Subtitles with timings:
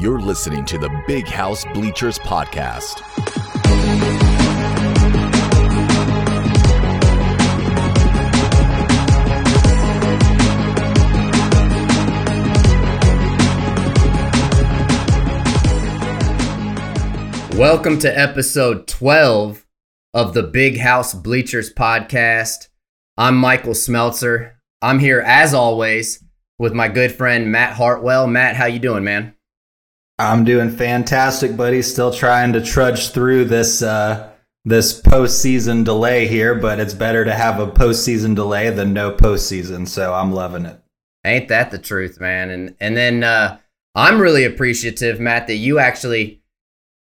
[0.00, 3.00] You're listening to the Big House Bleachers Podcast.
[17.58, 19.66] Welcome to episode 12
[20.14, 22.68] of the Big House Bleachers podcast.
[23.16, 24.52] I'm Michael Smeltzer.
[24.80, 26.22] I'm here as always
[26.56, 28.28] with my good friend Matt Hartwell.
[28.28, 29.34] Matt, how you doing, man?
[30.18, 31.80] I'm doing fantastic, buddy.
[31.82, 34.32] Still trying to trudge through this uh,
[34.64, 39.86] this postseason delay here, but it's better to have a postseason delay than no postseason.
[39.86, 40.80] So I'm loving it.
[41.24, 42.50] Ain't that the truth, man?
[42.50, 43.58] And and then uh,
[43.94, 46.42] I'm really appreciative, Matt, that you actually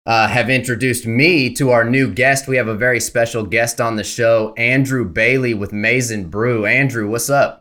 [0.05, 2.47] uh, have introduced me to our new guest.
[2.47, 6.65] We have a very special guest on the show, Andrew Bailey with Maize N Brew.
[6.65, 7.60] Andrew, what's up?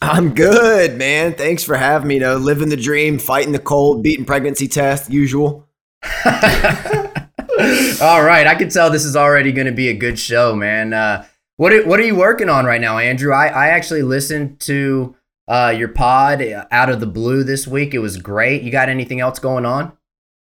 [0.00, 1.34] I'm good, man.
[1.34, 2.14] Thanks for having me.
[2.14, 5.68] You know, living the dream, fighting the cold, beating pregnancy test, usual.
[6.26, 10.92] All right, I can tell this is already going to be a good show, man.
[10.92, 13.32] Uh, what are, what are you working on right now, Andrew?
[13.32, 15.16] I, I actually listened to
[15.48, 17.94] uh, your pod out of the blue this week.
[17.94, 18.62] It was great.
[18.62, 19.92] You got anything else going on?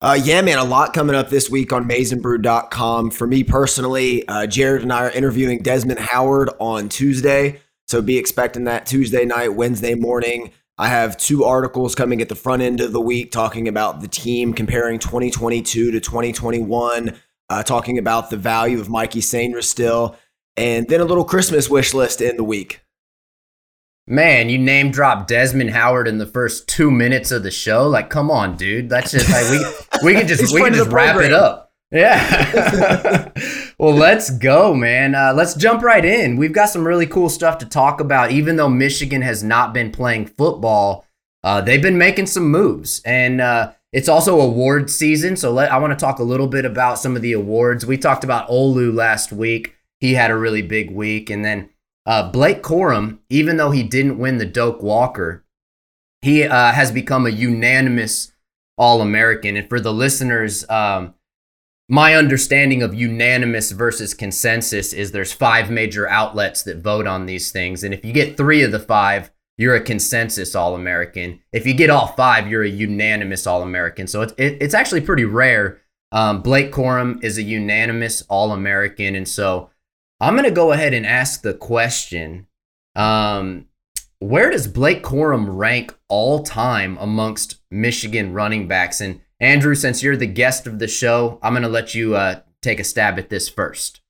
[0.01, 3.11] Uh, yeah, man, a lot coming up this week on maizenbrew.com.
[3.11, 7.61] For me personally, uh, Jared and I are interviewing Desmond Howard on Tuesday.
[7.93, 10.49] So be expecting that Tuesday night, Wednesday morning.
[10.79, 14.07] I have two articles coming at the front end of the week talking about the
[14.07, 17.15] team, comparing 2022 to 2021,
[17.51, 20.15] uh, talking about the value of Mikey Sainristil,
[20.57, 22.81] and then a little Christmas wish list in the week.
[24.07, 27.87] Man, you name drop Desmond Howard in the first two minutes of the show.
[27.87, 28.89] Like, come on, dude.
[28.89, 31.71] That's just like we we can just we can just wrap it up.
[31.91, 33.29] Yeah.
[33.77, 35.15] well, let's go, man.
[35.15, 36.35] Uh, let's jump right in.
[36.37, 38.31] We've got some really cool stuff to talk about.
[38.31, 41.05] Even though Michigan has not been playing football,
[41.43, 45.35] uh, they've been making some moves, and uh, it's also award season.
[45.35, 47.85] So let, I want to talk a little bit about some of the awards.
[47.85, 49.75] We talked about Olu last week.
[49.99, 51.69] He had a really big week, and then
[52.05, 55.45] uh, Blake Corum, even though he didn't win the Doak Walker,
[56.21, 58.31] he uh, has become a unanimous
[58.77, 59.57] All American.
[59.57, 61.13] And for the listeners, um,
[61.89, 67.51] my understanding of unanimous versus consensus is there's five major outlets that vote on these
[67.51, 67.83] things.
[67.83, 71.41] And if you get three of the five, you're a consensus All American.
[71.51, 74.07] If you get all five, you're a unanimous All American.
[74.07, 75.81] So it's, it, it's actually pretty rare.
[76.11, 79.15] Um, Blake Corum is a unanimous All American.
[79.15, 79.69] And so
[80.19, 82.47] I'm going to go ahead and ask the question
[82.95, 83.67] um,
[84.19, 89.01] Where does Blake Corum rank all time amongst Michigan running backs?
[89.01, 92.41] And Andrew, since you're the guest of the show, I'm going to let you uh,
[92.61, 94.01] take a stab at this first.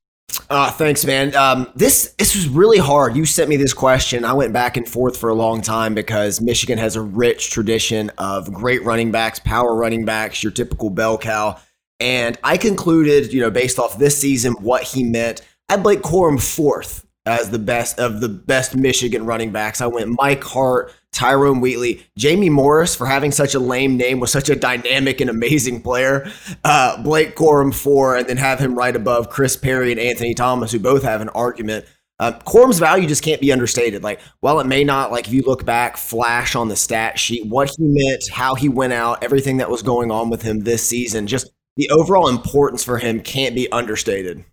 [0.49, 1.35] Uh, thanks, man.
[1.35, 3.16] Um, this this was really hard.
[3.16, 4.25] You sent me this question.
[4.25, 8.09] I went back and forth for a long time because Michigan has a rich tradition
[8.17, 11.59] of great running backs, power running backs, your typical bell cow.
[12.00, 16.41] And I concluded, you know, based off this season, what he meant I Blake Corum
[16.41, 19.81] fourth as the best of the best Michigan running backs.
[19.81, 24.31] I went Mike Hart, Tyrone Wheatley, Jamie Morris for having such a lame name was
[24.31, 26.29] such a dynamic and amazing player.
[26.63, 30.72] Uh, Blake Corum four, and then have him right above Chris Perry and Anthony Thomas,
[30.72, 31.85] who both have an argument.
[32.19, 34.03] Uh, Corum's value just can't be understated.
[34.03, 37.47] Like, while it may not, like, if you look back, flash on the stat sheet,
[37.47, 40.88] what he meant, how he went out, everything that was going on with him this
[40.88, 44.45] season, just the overall importance for him can't be understated.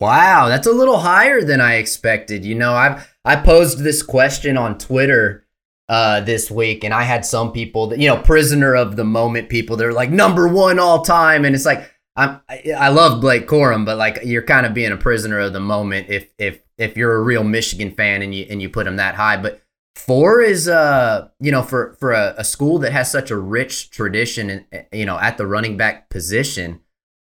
[0.00, 2.44] Wow, that's a little higher than I expected.
[2.44, 5.46] You know, I've I posed this question on Twitter
[5.88, 9.48] uh, this week, and I had some people that you know, prisoner of the moment
[9.48, 9.76] people.
[9.76, 13.96] They're like number one all time, and it's like I'm I love Blake Corum, but
[13.96, 17.22] like you're kind of being a prisoner of the moment if if if you're a
[17.22, 19.36] real Michigan fan and you and you put him that high.
[19.36, 19.62] But
[19.96, 23.90] four is uh you know for for a, a school that has such a rich
[23.90, 26.80] tradition and you know at the running back position,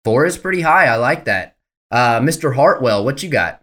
[0.04, 0.86] four is pretty high.
[0.86, 1.58] I like that.
[1.90, 2.56] Uh, Mr.
[2.56, 3.63] Hartwell, what you got?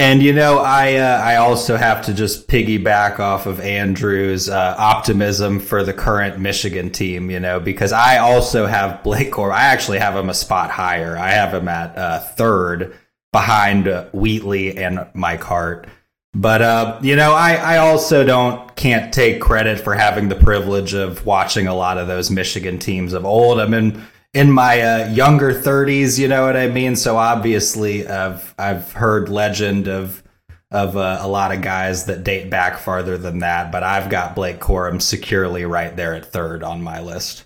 [0.00, 4.74] And you know, I uh, I also have to just piggyback off of Andrew's uh,
[4.78, 7.30] optimism for the current Michigan team.
[7.30, 9.52] You know, because I also have Blake Corum.
[9.52, 11.18] I actually have him a spot higher.
[11.18, 12.96] I have him at uh, third
[13.30, 15.86] behind Wheatley and Mike Hart.
[16.32, 20.94] But uh, you know, I, I also don't can't take credit for having the privilege
[20.94, 23.60] of watching a lot of those Michigan teams of old.
[23.60, 24.02] I mean
[24.34, 26.96] in my uh, younger 30s, you know what I mean?
[26.96, 30.22] So obviously I've I've heard legend of
[30.70, 34.36] of uh, a lot of guys that date back farther than that, but I've got
[34.36, 37.44] Blake Corum securely right there at third on my list.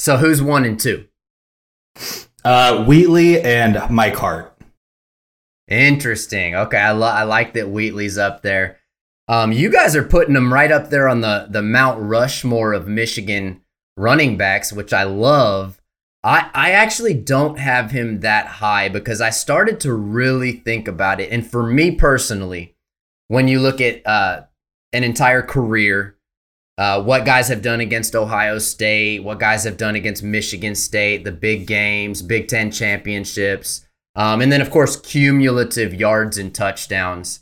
[0.00, 1.06] So who's one and two?
[2.44, 4.50] Uh, Wheatley and Mike Hart.
[5.68, 6.54] Interesting.
[6.56, 8.78] Okay, I, lo- I like that Wheatley's up there.
[9.28, 12.88] Um, you guys are putting them right up there on the the Mount Rushmore of
[12.88, 13.62] Michigan
[13.96, 15.80] running backs, which I love.
[16.24, 21.20] I I actually don't have him that high because I started to really think about
[21.20, 22.74] it, and for me personally,
[23.28, 24.44] when you look at uh,
[24.92, 26.16] an entire career,
[26.78, 31.24] uh, what guys have done against Ohio State, what guys have done against Michigan State,
[31.24, 33.86] the big games, Big Ten championships,
[34.16, 37.40] um, and then of course cumulative yards and touchdowns.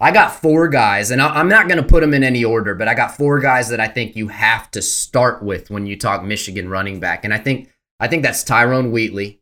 [0.00, 2.88] I got four guys, and I'm not going to put them in any order, but
[2.88, 6.24] I got four guys that I think you have to start with when you talk
[6.24, 9.40] Michigan running back, and I think I think that's Tyrone Wheatley,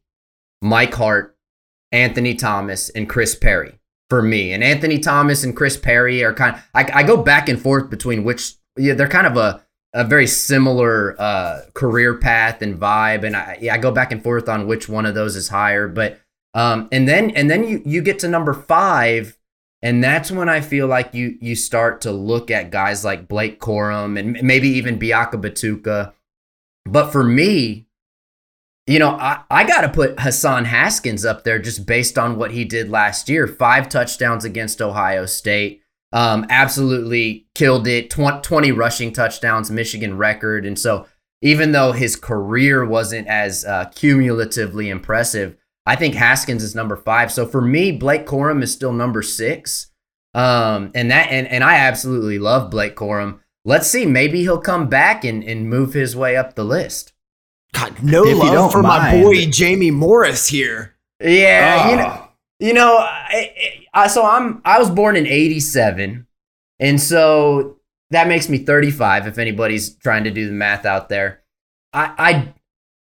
[0.61, 1.37] Mike Hart,
[1.91, 3.79] Anthony Thomas, and Chris Perry
[4.09, 4.53] for me.
[4.53, 7.91] And Anthony Thomas and Chris Perry are kind of I, I go back and forth
[7.91, 9.65] between which yeah they're kind of a
[9.95, 14.23] a very similar uh, career path and vibe, and I yeah I go back and
[14.23, 16.21] forth on which one of those is higher, but
[16.55, 19.39] um and then and then you you get to number five
[19.83, 23.61] and that's when I feel like you you start to look at guys like Blake
[23.61, 26.13] Corum and maybe even Biakabutuka.
[26.85, 27.87] But for me,
[28.87, 32.51] you know, I, I got to put Hassan Haskins up there just based on what
[32.51, 33.47] he did last year.
[33.47, 35.83] Five touchdowns against Ohio State.
[36.13, 38.11] Um, absolutely killed it.
[38.11, 40.67] 20, 20 rushing touchdowns, Michigan record.
[40.67, 41.07] And so
[41.41, 45.57] even though his career wasn't as uh, cumulatively impressive,
[45.87, 47.33] I think Haskins is number five.
[47.33, 49.91] So for me, Blake Corum is still number six.
[50.35, 53.41] Um, and that and, and I absolutely love Blake Corum.
[53.65, 57.12] Let's see, maybe he'll come back and, and move his way up the list.
[57.75, 59.19] God, no if love for mind.
[59.19, 60.95] my boy Jamie Morris here.
[61.21, 61.91] Yeah, oh.
[61.91, 62.29] you ah.
[62.61, 66.27] know, you know, I, I, so I'm I was born in '87,
[66.81, 67.79] and so
[68.11, 69.27] that makes me 35.
[69.27, 71.43] If anybody's trying to do the math out there,
[71.93, 72.55] I, I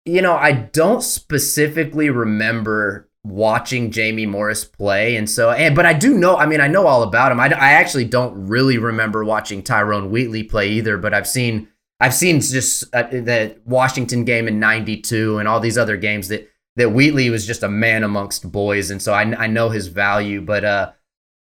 [0.07, 5.17] you know, I don't specifically remember watching Jamie Morris play.
[5.17, 7.39] And so, and, but I do know, I mean, I know all about him.
[7.39, 11.67] I, I actually don't really remember watching Tyrone Wheatley play either, but I've seen,
[11.99, 16.49] I've seen just uh, the Washington game in 92 and all these other games that,
[16.75, 18.91] that Wheatley was just a man amongst boys.
[18.91, 20.91] And so I, I know his value, but, uh,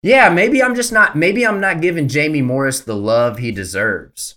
[0.03, 4.35] yeah, maybe I'm just not, maybe I'm not giving Jamie Morris the love he deserves.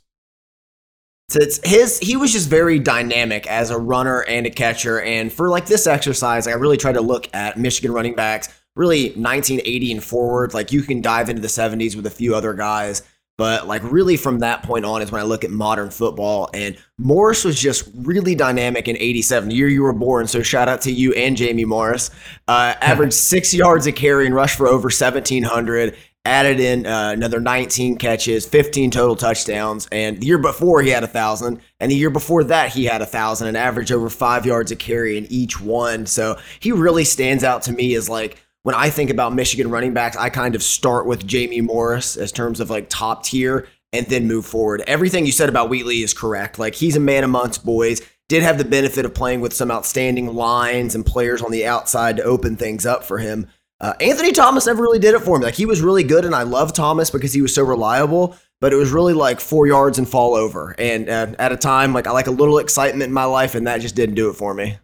[1.35, 5.01] It's his he was just very dynamic as a runner and a catcher.
[5.01, 9.07] And for like this exercise, I really tried to look at Michigan running backs, really
[9.07, 10.55] 1980 and forward.
[10.55, 13.03] Like you can dive into the 70s with a few other guys.
[13.37, 16.49] But like really from that point on is when I look at modern football.
[16.55, 20.29] And Morris was just really dynamic in 87, the year you were born.
[20.29, 22.11] So shout out to you and Jamie Morris.
[22.47, 25.97] Uh, averaged six yards a carry and rushed for over 1,700
[26.27, 31.05] added in uh, another 19 catches, 15 total touchdowns, and the year before he had
[31.05, 34.47] a thousand, and the year before that he had a thousand, and averaged over five
[34.47, 36.07] yards a carry in each one.
[36.07, 39.93] So he really stands out to me as like when I think about Michigan running
[39.93, 44.07] backs, I kind of start with Jamie Morris as terms of like top tier and
[44.07, 44.83] then move forward.
[44.87, 46.59] Everything you said about Wheatley is correct.
[46.59, 48.01] Like he's a man amongst boys.
[48.31, 52.17] Did have the benefit of playing with some outstanding lines and players on the outside
[52.17, 53.49] to open things up for him.
[53.81, 55.45] Uh, Anthony Thomas never really did it for me.
[55.45, 58.35] Like he was really good, and I love Thomas because he was so reliable.
[58.63, 60.75] But it was really like four yards and fall over.
[60.79, 63.67] And uh, at a time, like I like a little excitement in my life, and
[63.67, 64.79] that just didn't do it for me.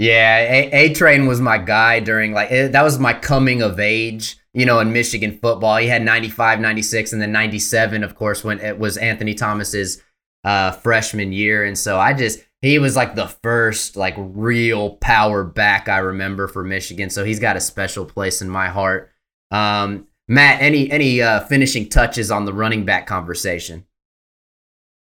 [0.00, 0.38] Yeah,
[0.72, 4.64] A Train was my guy during like it, that was my coming of age, you
[4.64, 5.76] know, in Michigan football.
[5.76, 10.02] He had 95, 96 and then 97 of course when it was Anthony Thomas's
[10.42, 15.44] uh, freshman year and so I just he was like the first like real power
[15.44, 17.10] back I remember for Michigan.
[17.10, 19.10] So he's got a special place in my heart.
[19.50, 23.84] Um, Matt, any any uh, finishing touches on the running back conversation?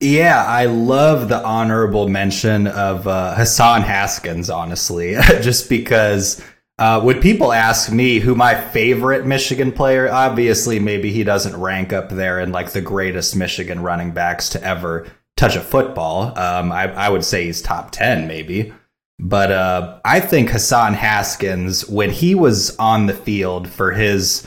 [0.01, 4.49] Yeah, I love the honorable mention of uh, Hassan Haskins.
[4.49, 6.41] Honestly, just because
[6.79, 11.93] uh, when people ask me who my favorite Michigan player, obviously maybe he doesn't rank
[11.93, 16.39] up there in like the greatest Michigan running backs to ever touch a football.
[16.39, 18.73] Um, I, I, would say he's top 10, maybe.
[19.19, 24.47] But uh, I think Hassan Haskins, when he was on the field for his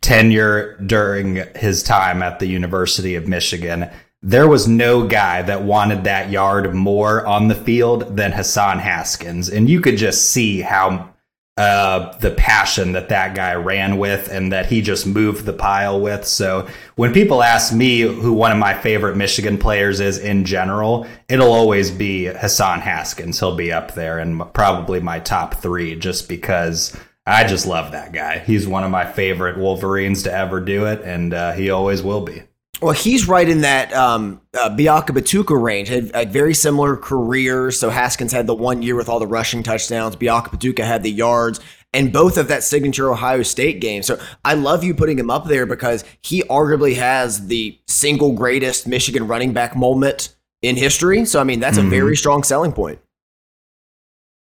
[0.00, 3.90] tenure during his time at the University of Michigan,
[4.22, 9.48] there was no guy that wanted that yard more on the field than Hassan Haskins.
[9.48, 11.14] And you could just see how
[11.56, 15.98] uh, the passion that that guy ran with and that he just moved the pile
[16.00, 16.26] with.
[16.26, 21.06] So when people ask me who one of my favorite Michigan players is in general,
[21.28, 23.38] it'll always be Hassan Haskins.
[23.38, 26.94] He'll be up there and probably my top three just because
[27.26, 28.40] I just love that guy.
[28.40, 32.20] He's one of my favorite Wolverines to ever do it, and uh, he always will
[32.20, 32.42] be.
[32.82, 35.88] Well, he's right in that um, uh, Biakabutuka range.
[35.88, 37.80] Had, had, very similar careers.
[37.80, 40.14] So Haskins had the one year with all the rushing touchdowns.
[40.16, 41.60] Biakabutuka had the yards.
[41.94, 44.02] and both of that signature Ohio State game.
[44.02, 48.86] So I love you putting him up there because he arguably has the single greatest
[48.86, 51.24] Michigan running back moment in history.
[51.24, 51.86] So I mean, that's mm-hmm.
[51.86, 52.98] a very strong selling point.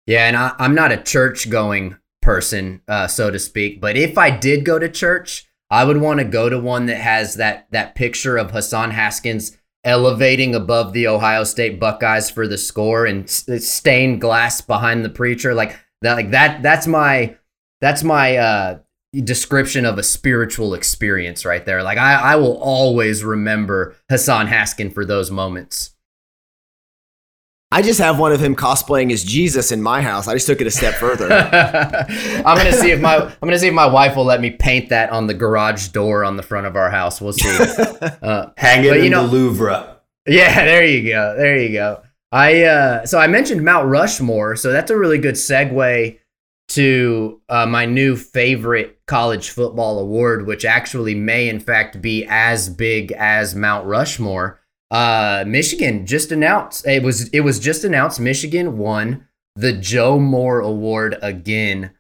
[0.08, 3.82] Yeah, and I, am not a church going person, uh, so to speak.
[3.82, 6.98] But if I did go to church, I would want to go to one that
[6.98, 12.58] has that that picture of Hassan Haskins elevating above the Ohio State Buckeyes for the
[12.58, 17.36] score and stained glass behind the preacher like that like that that's my
[17.82, 18.80] that's my uh
[19.24, 21.84] description of a spiritual experience right there.
[21.84, 25.95] Like I I will always remember Hassan Haskin for those moments
[27.76, 30.30] I just have one of him cosplaying as Jesus in my house.
[30.30, 31.30] I just took it a step further.
[31.30, 34.88] I'm gonna see if my I'm gonna see if my wife will let me paint
[34.92, 37.20] that on the garage door on the front of our house.
[37.20, 37.50] We'll see.
[38.22, 39.98] Uh, Hang it but, in know, the Louvre.
[40.26, 41.36] Yeah, there you go.
[41.36, 42.02] There you go.
[42.32, 46.18] I uh, so I mentioned Mount Rushmore, so that's a really good segue
[46.70, 52.70] to uh, my new favorite college football award, which actually may in fact be as
[52.70, 54.62] big as Mount Rushmore.
[54.92, 60.60] Uh, Michigan just announced it was it was just announced Michigan won the Joe Moore
[60.60, 61.92] Award again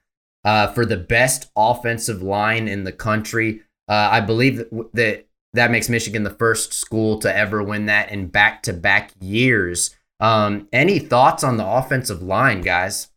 [0.43, 3.61] uh, for the best offensive line in the country.
[3.87, 8.11] Uh, I believe that, that that makes Michigan the first school to ever win that
[8.11, 9.95] in back to back years.
[10.19, 13.09] Um, any thoughts on the offensive line, guys?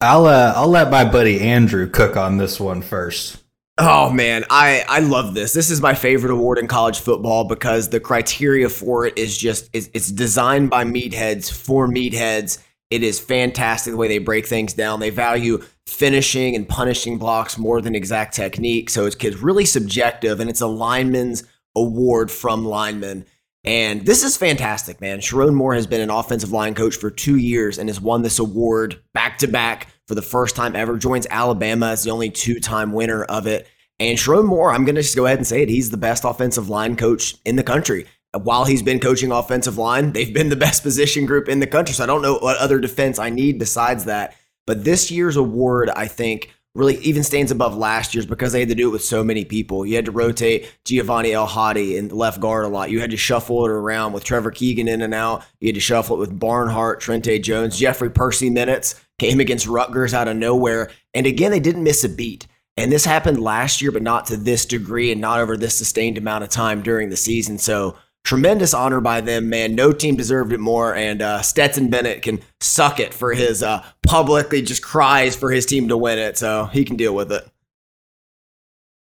[0.00, 3.41] I'll uh, I'll let my buddy Andrew cook on this one first.
[3.84, 5.52] Oh man, I I love this.
[5.52, 9.68] This is my favorite award in college football because the criteria for it is just
[9.72, 12.62] it's, it's designed by meatheads for meatheads.
[12.90, 15.00] It is fantastic the way they break things down.
[15.00, 20.38] They value finishing and punishing blocks more than exact technique, so it's, it's really subjective,
[20.38, 21.42] and it's a lineman's
[21.74, 23.24] award from linemen.
[23.64, 25.20] And this is fantastic, man.
[25.20, 28.38] Sherrone Moore has been an offensive line coach for two years and has won this
[28.38, 30.98] award back to back for the first time ever.
[30.98, 33.68] Joins Alabama as the only two time winner of it.
[34.08, 35.68] And Sherrone Moore, I'm going to just go ahead and say it.
[35.68, 38.06] He's the best offensive line coach in the country.
[38.34, 41.94] While he's been coaching offensive line, they've been the best position group in the country.
[41.94, 44.34] So I don't know what other defense I need besides that.
[44.66, 48.70] But this year's award, I think, really even stands above last year's because they had
[48.70, 49.84] to do it with so many people.
[49.84, 52.90] You had to rotate Giovanni El Hadi in the left guard a lot.
[52.90, 55.44] You had to shuffle it around with Trevor Keegan in and out.
[55.60, 60.14] You had to shuffle it with Barnhart, Trente Jones, Jeffrey Persi minutes came against Rutgers
[60.14, 60.90] out of nowhere.
[61.12, 62.46] And again, they didn't miss a beat.
[62.76, 66.16] And this happened last year, but not to this degree and not over this sustained
[66.16, 67.58] amount of time during the season.
[67.58, 69.74] So tremendous honor by them, man.
[69.74, 70.94] No team deserved it more.
[70.94, 75.66] And uh, Stetson Bennett can suck it for his uh, publicly just cries for his
[75.66, 76.38] team to win it.
[76.38, 77.46] So he can deal with it.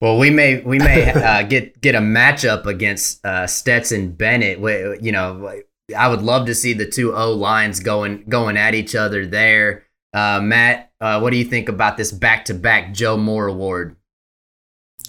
[0.00, 4.58] Well, we may we may uh, get get a matchup against uh, Stetson Bennett.
[5.02, 5.60] You know,
[5.96, 9.84] I would love to see the two O lines going going at each other there.
[10.14, 13.97] Uh, Matt, uh, what do you think about this back to back Joe Moore Award?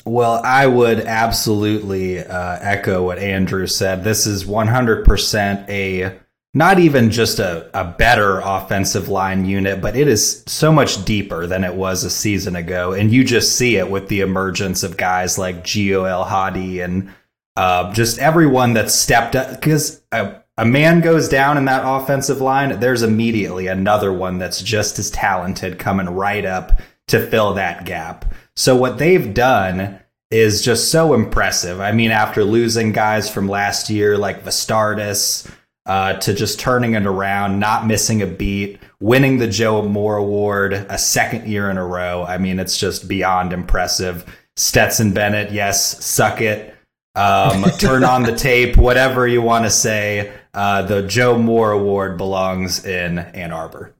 [0.05, 4.03] Well, I would absolutely uh, echo what Andrew said.
[4.03, 6.19] This is 100% a
[6.53, 11.47] not even just a, a better offensive line unit, but it is so much deeper
[11.47, 12.91] than it was a season ago.
[12.91, 17.09] And you just see it with the emergence of guys like Gio El Hadi and
[17.55, 19.51] uh, just everyone that stepped up.
[19.51, 24.61] Because uh, a man goes down in that offensive line, there's immediately another one that's
[24.61, 28.33] just as talented coming right up to fill that gap.
[28.55, 31.79] So what they've done is just so impressive.
[31.81, 35.49] I mean, after losing guys from last year like Vastardis,
[35.87, 40.73] uh, to just turning it around, not missing a beat, winning the Joe Moore Award
[40.73, 42.23] a second year in a row.
[42.23, 44.25] I mean, it's just beyond impressive.
[44.57, 46.75] Stetson Bennett, yes, suck it.
[47.15, 52.17] Um, turn on the tape, whatever you want to say uh, the Joe Moore Award
[52.17, 53.93] belongs in Ann Arbor.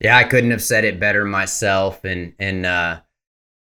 [0.00, 2.04] Yeah, I couldn't have said it better myself.
[2.04, 3.00] And and uh,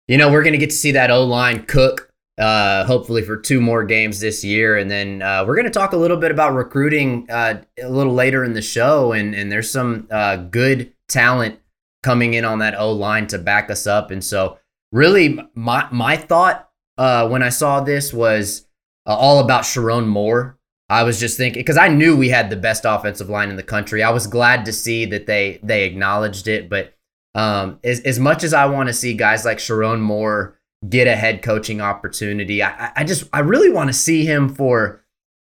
[0.08, 3.60] you know, we're gonna get to see that O line cook uh, hopefully for two
[3.60, 7.30] more games this year, and then uh, we're gonna talk a little bit about recruiting
[7.30, 9.12] uh, a little later in the show.
[9.14, 11.60] And and there's some uh, good talent
[12.04, 14.12] coming in on that O line to back us up.
[14.12, 14.60] And so,
[14.92, 18.68] really, my my thought uh, when I saw this was
[19.06, 20.57] uh, all about Sherrone Moore
[20.90, 23.64] I was just thinking because I knew we had the best offensive line in the
[23.64, 24.04] country.
[24.04, 26.70] I was glad to see that they they acknowledged it.
[26.70, 26.94] But
[27.36, 31.16] um, as as much as I want to see guys like Sherrone Moore get a
[31.16, 35.04] head coaching opportunity, I, I just I really want to see him for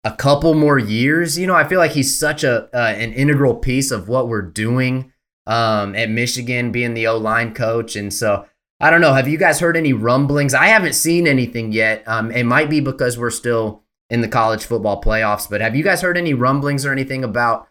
[0.05, 1.39] a couple more years.
[1.39, 4.43] You know, I feel like he's such a uh, an integral piece of what we're
[4.43, 5.13] doing
[5.47, 8.47] um, at Michigan, being the O line coach, and so.
[8.81, 9.15] I don't know.
[9.15, 10.55] Have you guys heard any rumblings?
[10.55, 12.03] I haven't seen anything yet.
[12.05, 13.82] Um, it might be because we're still
[14.13, 15.49] in the college football playoffs.
[15.49, 17.67] But have you guys heard any rumblings or anything about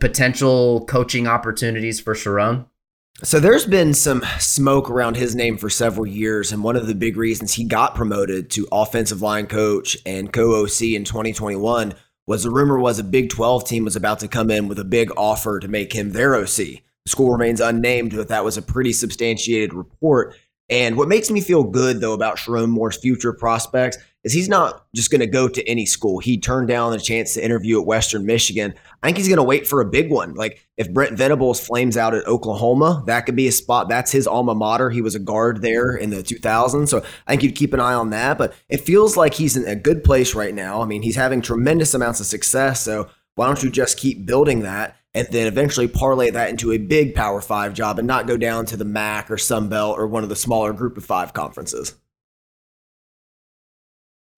[0.00, 2.66] potential coaching opportunities for Sherrone?
[3.22, 6.94] So there's been some smoke around his name for several years, and one of the
[6.94, 11.94] big reasons he got promoted to offensive line coach and co-OC in 2021
[12.26, 14.84] was the rumor was a Big 12 team was about to come in with a
[14.84, 16.56] big offer to make him their OC.
[16.56, 20.36] The school remains unnamed, but that was a pretty substantiated report.
[20.68, 24.86] And what makes me feel good though about Sherrone Moore's future prospects is he's not
[24.94, 26.18] just going to go to any school.
[26.20, 28.74] He turned down a chance to interview at Western Michigan.
[29.02, 30.34] I think he's going to wait for a big one.
[30.34, 33.88] Like if Brent Venables flames out at Oklahoma, that could be a spot.
[33.88, 34.90] That's his alma mater.
[34.90, 36.88] He was a guard there in the 2000s.
[36.88, 38.38] So I think you'd keep an eye on that.
[38.38, 40.82] But it feels like he's in a good place right now.
[40.82, 42.80] I mean, he's having tremendous amounts of success.
[42.80, 44.96] So why don't you just keep building that?
[45.14, 48.64] and then eventually parlay that into a big Power Five job and not go down
[48.66, 51.94] to the MAC or Sun Belt or one of the smaller Group of Five conferences.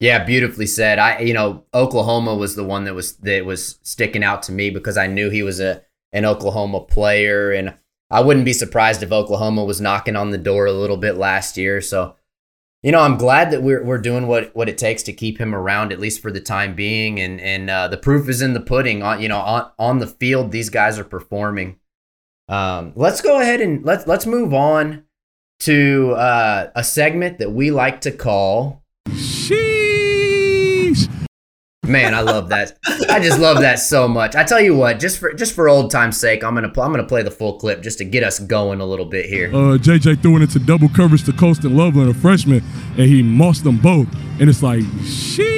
[0.00, 0.98] Yeah, beautifully said.
[0.98, 4.70] I, you know, Oklahoma was the one that was that was sticking out to me
[4.70, 5.82] because I knew he was a
[6.12, 7.74] an Oklahoma player, and
[8.10, 11.56] I wouldn't be surprised if Oklahoma was knocking on the door a little bit last
[11.56, 11.80] year.
[11.80, 12.16] So,
[12.82, 15.54] you know, I'm glad that we're we're doing what what it takes to keep him
[15.54, 18.60] around at least for the time being, and and uh, the proof is in the
[18.60, 19.02] pudding.
[19.02, 21.78] On you know, on on the field, these guys are performing.
[22.48, 25.04] Um, let's go ahead and let's let's move on
[25.60, 28.82] to uh, a segment that we like to call.
[31.86, 32.78] Man, I love that.
[33.08, 34.34] I just love that so much.
[34.34, 37.04] I tell you what, just for just for old time's sake, I'm gonna I'm gonna
[37.04, 39.48] play the full clip just to get us going a little bit here.
[39.48, 42.62] Uh, JJ threw it into double coverage to Colston Loveland, a freshman,
[42.96, 44.08] and he mossed them both.
[44.40, 45.54] And it's like, sheesh.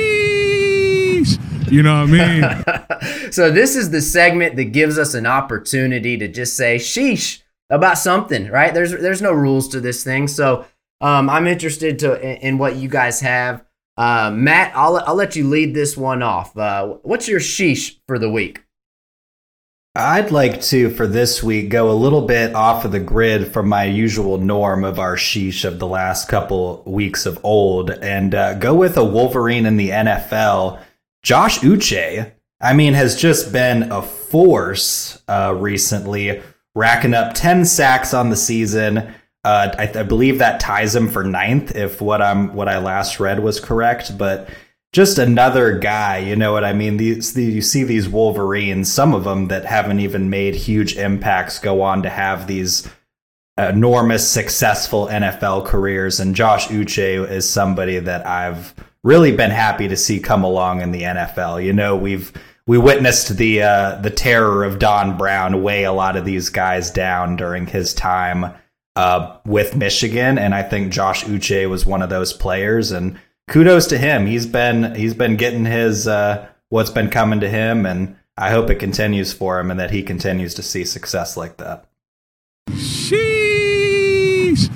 [1.71, 3.33] You know what I mean?
[3.33, 7.99] so this is the segment that gives us an opportunity to just say sheesh about
[7.99, 8.73] something, right?
[8.73, 10.65] There's there's no rules to this thing, so
[11.01, 13.66] um, I'm interested to in, in what you guys have.
[13.97, 16.57] Uh, Matt, I'll, I'll let you lead this one off.
[16.57, 18.63] Uh, what's your sheesh for the week?
[19.99, 23.67] I'd like to, for this week, go a little bit off of the grid from
[23.71, 28.53] my usual norm of our sheesh of the last couple weeks of old and uh,
[28.55, 30.81] go with a Wolverine in the NFL.
[31.23, 32.31] Josh Uche,
[32.61, 36.43] I mean, has just been a force uh, recently,
[36.75, 39.15] racking up 10 sacks on the season.
[39.47, 43.21] Uh, I, I, believe that ties him for ninth, if what I'm what I last
[43.21, 44.19] read was correct.
[44.19, 44.49] But
[44.93, 46.97] just another guy, you know what I mean?
[46.97, 51.61] These the, you see these Wolverines, some of them that haven't even made huge impacts,
[51.61, 52.91] go on to have these
[53.57, 56.19] enormous, successful NFL careers.
[56.19, 60.91] And Josh Uche is somebody that I've really been happy to see come along in
[60.91, 61.65] the NFL.
[61.65, 62.33] You know, we've
[62.67, 66.91] we witnessed the uh, the terror of Don Brown weigh a lot of these guys
[66.91, 68.53] down during his time
[68.97, 72.91] uh, with Michigan, and I think Josh Uche was one of those players.
[72.91, 74.27] And kudos to him.
[74.27, 78.71] He's been he's been getting his uh, what's been coming to him, and I hope
[78.71, 81.85] it continues for him, and that he continues to see success like that.
[82.71, 84.71] Sheesh.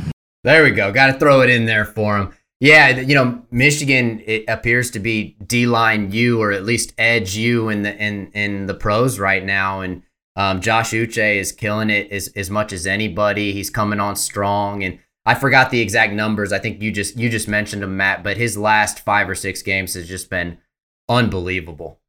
[0.45, 0.93] There we go.
[0.93, 2.35] Got to throw it in there for him.
[2.61, 7.35] Yeah, you know, Michigan it appears to be D line U or at least edge
[7.37, 10.03] U in the in in the pros right now, and
[10.41, 13.53] um, Josh Uche is killing it as, as much as anybody.
[13.53, 16.51] He's coming on strong, and I forgot the exact numbers.
[16.51, 18.25] I think you just you just mentioned him, Matt.
[18.25, 20.57] But his last five or six games has just been
[21.11, 22.01] unbelievable.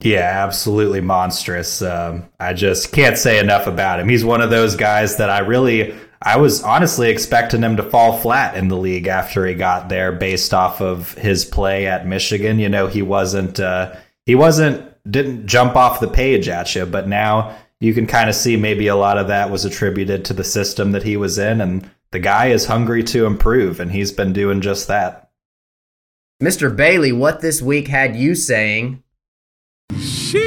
[0.00, 1.80] Yeah, absolutely monstrous.
[1.82, 4.08] Um, I just can't say enough about him.
[4.08, 8.18] He's one of those guys that I really, I was honestly expecting him to fall
[8.18, 12.58] flat in the league after he got there, based off of his play at Michigan.
[12.58, 13.94] You know, he wasn't, uh,
[14.26, 18.34] he wasn't didn't jump off the page at you, but now you can kind of
[18.34, 21.60] see maybe a lot of that was attributed to the system that he was in,
[21.60, 25.30] and the guy is hungry to improve, and he's been doing just that.
[26.42, 26.74] Mr.
[26.74, 29.02] Bailey, what this week had you saying?
[29.92, 30.44] Sheesh.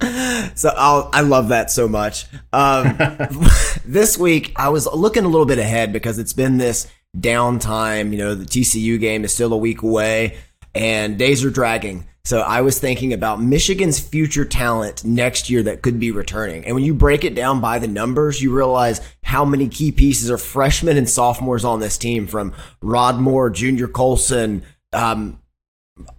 [0.56, 2.26] So I'll, i love that so much.
[2.52, 2.96] Um,
[3.84, 8.12] this week I was looking a little bit ahead because it's been this downtime.
[8.12, 10.38] You know, the TCU game is still a week away,
[10.74, 12.06] and days are dragging.
[12.26, 16.64] So I was thinking about Michigan's future talent next year that could be returning.
[16.64, 20.30] And when you break it down by the numbers, you realize how many key pieces
[20.30, 24.62] are freshmen and sophomores on this team from Rod Moore, Junior Colson,
[24.94, 25.38] um,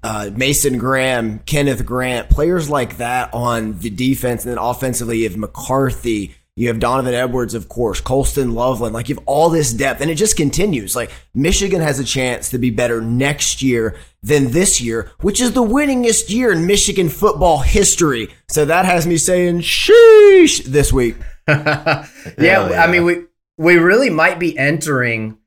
[0.03, 4.45] uh, Mason Graham, Kenneth Grant, players like that on the defense.
[4.45, 8.93] And then offensively, have McCarthy, you have Donovan Edwards, of course, Colston Loveland.
[8.93, 10.95] Like you have all this depth, and it just continues.
[10.95, 15.51] Like Michigan has a chance to be better next year than this year, which is
[15.51, 18.29] the winningest year in Michigan football history.
[18.49, 21.17] So that has me saying sheesh this week.
[21.47, 23.25] yeah, yeah, I mean we
[23.57, 25.37] we really might be entering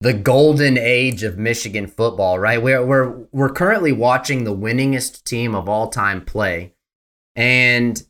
[0.00, 2.60] the golden age of Michigan football, right?
[2.60, 6.74] We're we're we're currently watching the winningest team of all time play.
[7.36, 8.02] And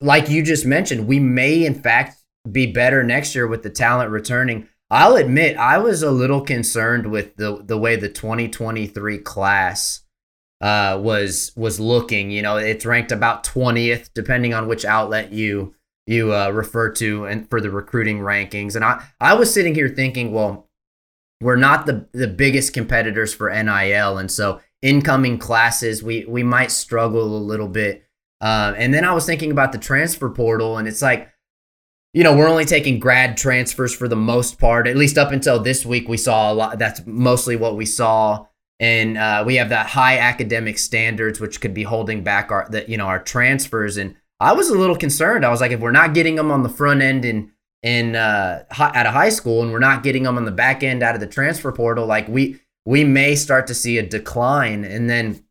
[0.00, 2.16] like you just mentioned, we may in fact
[2.50, 4.68] be better next year with the talent returning.
[4.90, 10.02] I'll admit I was a little concerned with the the way the 2023 class
[10.60, 12.30] uh, was was looking.
[12.30, 15.74] You know, it's ranked about 20th, depending on which outlet you
[16.06, 18.74] you uh, refer to, and for the recruiting rankings.
[18.74, 20.68] And I I was sitting here thinking, well,
[21.40, 26.70] we're not the the biggest competitors for NIL, and so incoming classes we we might
[26.70, 28.04] struggle a little bit.
[28.40, 31.28] Uh, and then I was thinking about the transfer portal, and it's like
[32.14, 34.86] you know, we're only taking grad transfers for the most part.
[34.86, 36.78] At least up until this week, we saw a lot.
[36.78, 38.46] That's mostly what we saw,
[38.80, 42.88] and uh, we have that high academic standards, which could be holding back our, the,
[42.90, 43.96] you know, our transfers.
[43.98, 45.44] And I was a little concerned.
[45.44, 48.64] I was like, if we're not getting them on the front end in in uh,
[48.78, 51.20] at a high school, and we're not getting them on the back end out of
[51.20, 54.82] the transfer portal, like we we may start to see a decline.
[54.82, 55.44] And then,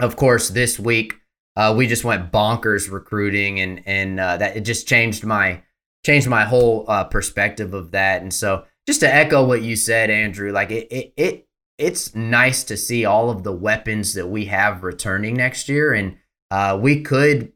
[0.00, 1.21] of course, this week
[1.56, 5.62] uh, we just went bonkers recruiting, and and uh, that it just changed my
[6.04, 8.22] changed my whole uh, perspective of that.
[8.22, 12.64] And so, just to echo what you said, Andrew, like it, it, it, it's nice
[12.64, 16.16] to see all of the weapons that we have returning next year, and
[16.50, 17.52] uh, we could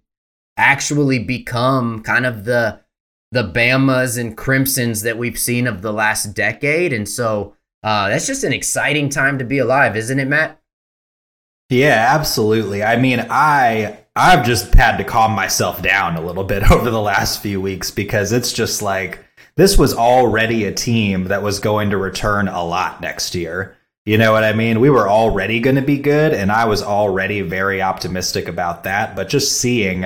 [0.57, 2.81] actually become kind of the
[3.33, 6.93] the Bamas and Crimsons that we've seen of the last decade.
[6.93, 10.61] And so, uh, that's just an exciting time to be alive, isn't it, Matt?
[11.68, 12.83] Yeah, absolutely.
[12.83, 17.00] I mean, I I've just had to calm myself down a little bit over the
[17.00, 19.24] last few weeks because it's just like
[19.57, 23.76] this was already a team that was going to return a lot next year.
[24.05, 24.79] You know what I mean?
[24.79, 29.16] We were already going to be good, and I was already very optimistic about that.
[29.16, 30.05] But just seeing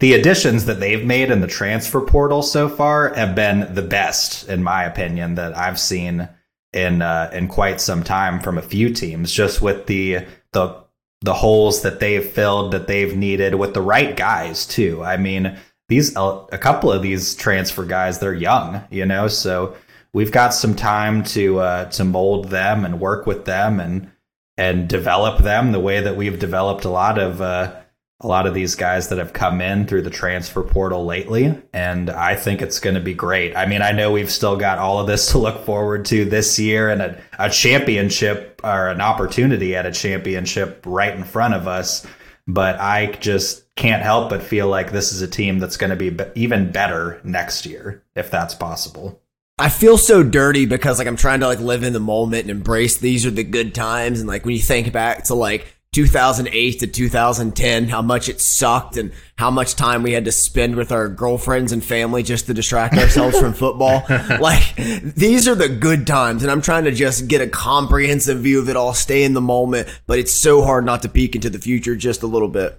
[0.00, 4.48] the additions that they've made in the transfer portal so far have been the best,
[4.48, 6.28] in my opinion, that I've seen
[6.72, 9.32] in uh, in quite some time from a few teams.
[9.32, 10.85] Just with the the
[11.26, 15.02] the holes that they've filled that they've needed with the right guys too.
[15.04, 15.58] I mean,
[15.88, 19.76] these a couple of these transfer guys they're young, you know, so
[20.12, 24.10] we've got some time to uh, to mold them and work with them and
[24.56, 27.74] and develop them the way that we've developed a lot of uh,
[28.20, 31.54] a lot of these guys that have come in through the transfer portal lately.
[31.74, 33.54] And I think it's going to be great.
[33.54, 36.58] I mean, I know we've still got all of this to look forward to this
[36.58, 41.68] year and a, a championship or an opportunity at a championship right in front of
[41.68, 42.06] us.
[42.48, 45.96] But I just can't help but feel like this is a team that's going to
[45.96, 49.20] be even better next year, if that's possible.
[49.58, 52.50] I feel so dirty because like I'm trying to like live in the moment and
[52.50, 56.80] embrace these are the good times and like when you think back to like 2008
[56.80, 60.92] to 2010, how much it sucked and how much time we had to spend with
[60.92, 64.04] our girlfriends and family just to distract ourselves from football.
[64.36, 66.42] Like, these are the good times.
[66.42, 69.40] And I'm trying to just get a comprehensive view of it all, stay in the
[69.40, 72.78] moment, but it's so hard not to peek into the future just a little bit.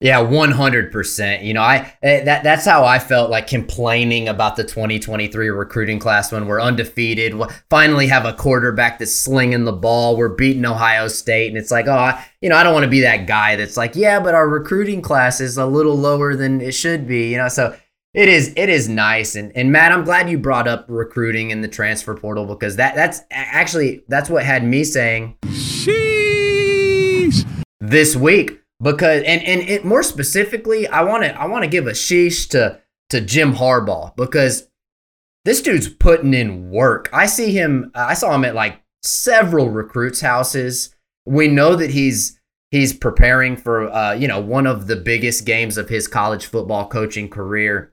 [0.00, 1.42] Yeah, one hundred percent.
[1.42, 5.26] You know, I eh, that that's how I felt like complaining about the twenty twenty
[5.26, 7.34] three recruiting class when we're undefeated.
[7.34, 10.16] we finally have a quarterback that's slinging the ball.
[10.16, 12.90] We're beating Ohio State, and it's like, oh, I, you know, I don't want to
[12.90, 16.60] be that guy that's like, yeah, but our recruiting class is a little lower than
[16.60, 17.32] it should be.
[17.32, 17.76] You know, so
[18.14, 19.34] it is it is nice.
[19.34, 22.94] And and Matt, I'm glad you brought up recruiting in the transfer portal because that
[22.94, 25.36] that's actually that's what had me saying.
[25.46, 27.44] Sheesh.
[27.80, 31.86] This week because and and it, more specifically, I want to I want to give
[31.86, 34.68] a sheesh to to Jim Harbaugh because
[35.44, 37.08] this dude's putting in work.
[37.12, 37.90] I see him.
[37.94, 40.94] I saw him at like several recruits' houses.
[41.26, 42.38] We know that he's
[42.70, 46.88] he's preparing for uh, you know one of the biggest games of his college football
[46.88, 47.92] coaching career.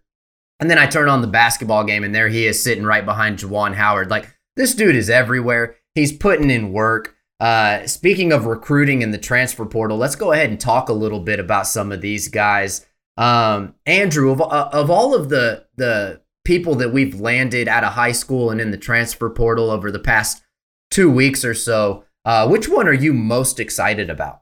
[0.60, 3.40] And then I turn on the basketball game, and there he is sitting right behind
[3.40, 4.10] Juwan Howard.
[4.10, 5.76] Like this dude is everywhere.
[5.96, 7.15] He's putting in work.
[7.40, 11.20] Uh, speaking of recruiting in the transfer portal, let's go ahead and talk a little
[11.20, 12.86] bit about some of these guys.
[13.18, 17.94] Um, Andrew, of, uh, of all of the the people that we've landed out of
[17.94, 20.44] high school and in the transfer portal over the past
[20.92, 24.42] two weeks or so, uh, which one are you most excited about?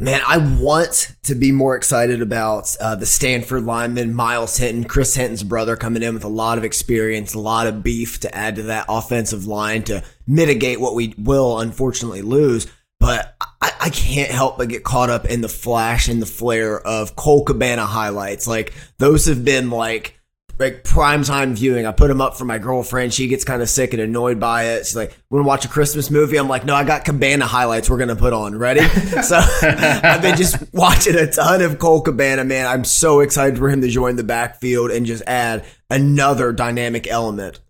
[0.00, 5.14] Man, I want to be more excited about uh, the Stanford lineman Myles Hinton, Chris
[5.14, 8.56] Hinton's brother, coming in with a lot of experience, a lot of beef to add
[8.56, 12.66] to that offensive line to mitigate what we will unfortunately lose.
[12.98, 16.80] But I, I can't help but get caught up in the flash and the flare
[16.80, 18.48] of Cole Cabana highlights.
[18.48, 20.18] Like those have been like
[20.58, 21.86] like prime time viewing.
[21.86, 23.12] I put them up for my girlfriend.
[23.12, 24.86] She gets kind of sick and annoyed by it.
[24.86, 27.90] She's like, "Want to watch a Christmas movie?" I'm like, "No, I got Cabana highlights.
[27.90, 28.56] We're gonna put on.
[28.56, 28.86] Ready?"
[29.22, 32.44] so I've been just watching a ton of Cole Cabana.
[32.44, 37.06] Man, I'm so excited for him to join the backfield and just add another dynamic
[37.06, 37.60] element.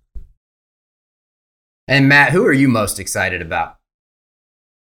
[1.87, 3.79] And Matt, who are you most excited about?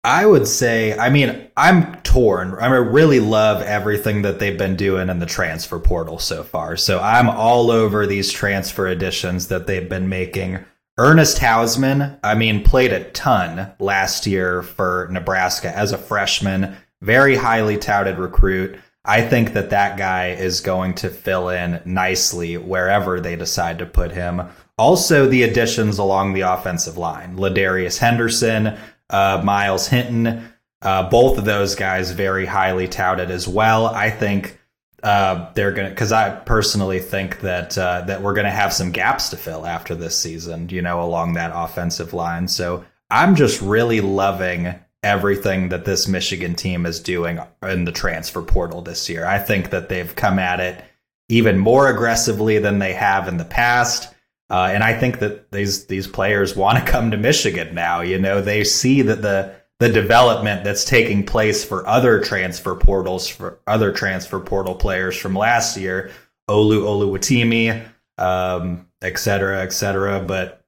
[0.06, 2.54] I would say, I mean, I'm torn.
[2.54, 6.76] I really love everything that they've been doing in the transfer portal so far.
[6.76, 10.60] So I'm all over these transfer additions that they've been making.
[10.96, 17.34] Ernest Hausmann, I mean, played a ton last year for Nebraska as a freshman, very
[17.34, 18.78] highly touted recruit.
[19.04, 23.86] I think that that guy is going to fill in nicely wherever they decide to
[23.86, 24.42] put him.
[24.78, 28.78] Also, the additions along the offensive line, Ladarius Henderson,
[29.10, 30.52] uh, Myles Hinton.
[30.82, 33.86] Uh, both of those guys very highly touted as well.
[33.86, 34.60] I think
[35.02, 39.30] uh, they're gonna because I personally think that uh, that we're gonna have some gaps
[39.30, 40.68] to fill after this season.
[40.68, 42.48] You know, along that offensive line.
[42.48, 48.42] So I'm just really loving everything that this Michigan team is doing in the transfer
[48.42, 49.24] portal this year.
[49.24, 50.84] I think that they've come at it
[51.28, 54.12] even more aggressively than they have in the past.
[54.48, 58.00] Uh, and I think that these these players want to come to Michigan now.
[58.00, 63.28] You know, they see that the the development that's taking place for other transfer portals
[63.28, 66.12] for other transfer portal players from last year,
[66.48, 67.86] Olu Oluwatimi,
[68.18, 70.20] um, et cetera, et cetera.
[70.20, 70.64] But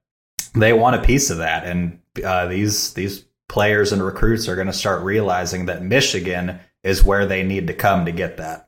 [0.55, 4.67] they want a piece of that, and uh, these these players and recruits are going
[4.67, 8.67] to start realizing that Michigan is where they need to come to get that.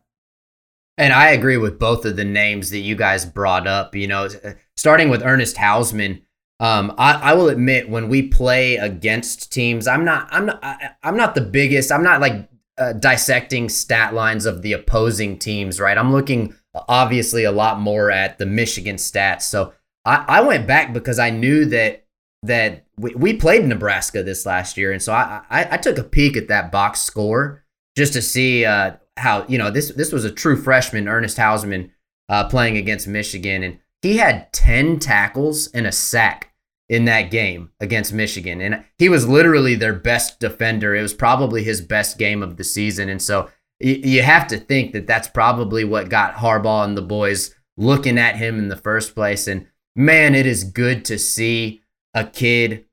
[1.00, 3.96] And I agree with both of the names that you guys brought up.
[3.96, 4.28] You know,
[4.76, 6.22] starting with Ernest Hausmann.
[6.60, 10.90] Um, I, I, will admit when we play against teams, I'm not, I'm not, I,
[11.02, 11.90] am not the biggest.
[11.90, 15.96] I'm not like uh, dissecting stat lines of the opposing teams, right?
[15.96, 19.42] I'm looking obviously a lot more at the Michigan stats.
[19.42, 19.72] So
[20.04, 22.04] I, I went back because I knew that
[22.42, 26.04] that we, we played Nebraska this last year, and so I, I, I took a
[26.04, 27.64] peek at that box score
[27.96, 31.90] just to see uh, how you know this this was a true freshman, Ernest Hausmann,
[32.28, 36.52] uh, playing against Michigan, and he had ten tackles and a sack
[36.88, 40.94] in that game against Michigan, and he was literally their best defender.
[40.94, 43.48] It was probably his best game of the season, and so
[43.80, 48.18] y- you have to think that that's probably what got Harbaugh and the boys looking
[48.18, 49.46] at him in the first place.
[49.46, 51.82] And man, it is good to see
[52.14, 52.86] a kid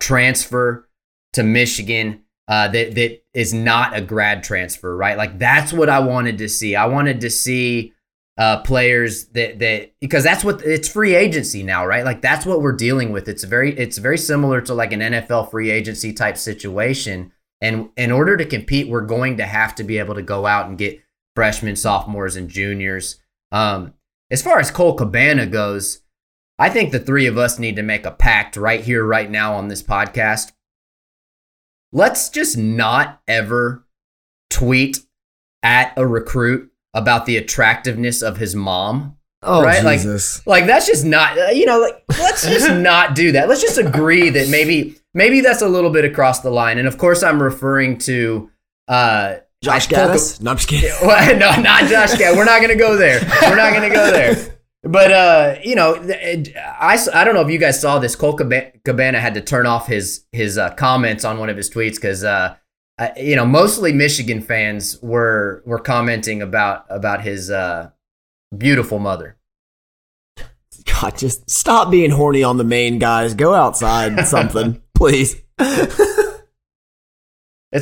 [0.00, 0.88] transfer
[1.32, 5.18] to Michigan uh, that that is not a grad transfer, right?
[5.18, 6.74] Like that's what I wanted to see.
[6.74, 7.92] I wanted to see
[8.38, 12.02] uh, players that that because that's what it's free agency now, right?
[12.02, 13.28] Like that's what we're dealing with.
[13.28, 17.30] It's very it's very similar to like an NFL free agency type situation.
[17.60, 20.68] And in order to compete, we're going to have to be able to go out
[20.68, 20.98] and get
[21.34, 23.20] freshmen, sophomores, and juniors.
[23.52, 23.92] Um,
[24.30, 26.00] as far as Cole Cabana goes,
[26.58, 29.54] I think the three of us need to make a pact right here, right now
[29.54, 30.52] on this podcast
[31.96, 33.82] let's just not ever
[34.50, 34.98] tweet
[35.62, 39.16] at a recruit about the attractiveness of his mom.
[39.42, 39.82] Oh, right?
[39.82, 40.46] Jesus.
[40.46, 43.48] Like, like that's just not, uh, you know, like, let's just not do that.
[43.48, 46.78] Let's just agree that maybe, maybe that's a little bit across the line.
[46.78, 48.50] And of course, I'm referring to,
[48.88, 50.42] uh, Josh Gattis?
[50.42, 50.90] No, I'm just kidding.
[51.38, 52.36] no, not Josh Gattis.
[52.36, 53.20] We're not going to go there.
[53.42, 54.52] We're not going to go there.
[54.88, 58.14] But uh, you know, I, I don't know if you guys saw this.
[58.14, 61.96] Cole Cabana had to turn off his his uh, comments on one of his tweets
[61.96, 62.56] because uh,
[63.16, 67.90] you know, mostly Michigan fans were were commenting about about his uh,
[68.56, 69.36] beautiful mother.
[70.84, 73.34] God, just stop being horny on the main guys.
[73.34, 75.40] Go outside, something, please.
[75.58, 75.98] it's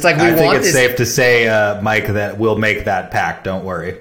[0.02, 3.10] like we I think it's this- safe to say, uh, Mike, that we'll make that
[3.10, 3.44] pack.
[3.44, 4.00] Don't worry.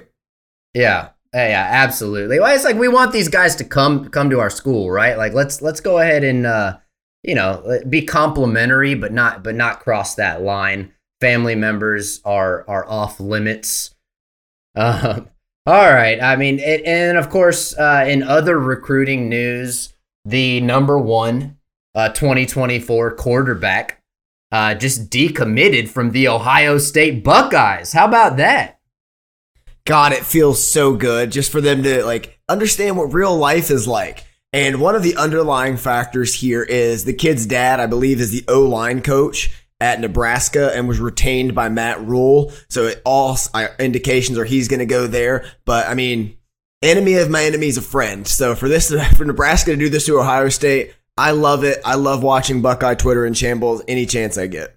[0.74, 2.38] Yeah, yeah, absolutely.
[2.38, 5.18] Well, it's like we want these guys to come come to our school, right?
[5.18, 6.78] Like let's let's go ahead and uh,
[7.22, 10.92] you know be complimentary, but not but not cross that line.
[11.20, 13.90] Family members are are off limits.
[14.76, 15.28] Um,
[15.66, 16.20] all right.
[16.20, 19.94] I mean, it, and of course, uh, in other recruiting news,
[20.24, 21.58] the number one
[21.94, 24.02] uh, 2024 quarterback
[24.52, 27.92] uh, just decommitted from the Ohio State Buckeyes.
[27.92, 28.73] How about that?
[29.86, 33.86] God, it feels so good just for them to like understand what real life is
[33.86, 34.24] like.
[34.52, 38.44] And one of the underlying factors here is the kid's dad, I believe, is the
[38.48, 42.52] O line coach at Nebraska and was retained by Matt Rhule.
[42.70, 45.44] So it, all uh, indications are he's going to go there.
[45.64, 46.38] But I mean,
[46.82, 48.26] enemy of my enemy is a friend.
[48.26, 51.80] So for this, for Nebraska to do this to Ohio State, I love it.
[51.84, 54.76] I love watching Buckeye Twitter in shambles any chance I get.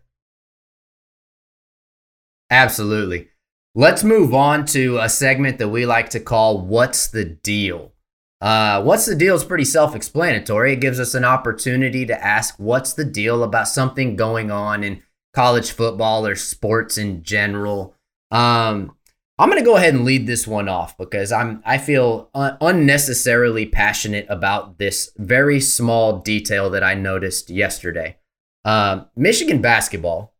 [2.50, 3.30] Absolutely.
[3.78, 7.94] Let's move on to a segment that we like to call What's the Deal?
[8.42, 10.74] Uh, what's the deal is pretty self explanatory.
[10.74, 15.04] It gives us an opportunity to ask what's the deal about something going on in
[15.36, 17.94] college football or sports in general.
[18.32, 18.96] Um,
[19.38, 22.58] I'm going to go ahead and lead this one off because I'm I feel un-
[22.60, 28.18] unnecessarily passionate about this very small detail that I noticed yesterday.
[28.66, 30.34] Uh, Michigan basketball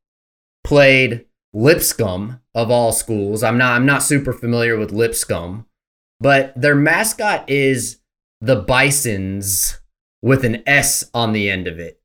[0.64, 1.27] played
[1.58, 3.42] Lipscomb of all schools.
[3.42, 5.66] I'm not I'm not super familiar with Lipscomb,
[6.20, 7.98] but their mascot is
[8.40, 9.80] the Bisons
[10.22, 12.00] with an S on the end of it.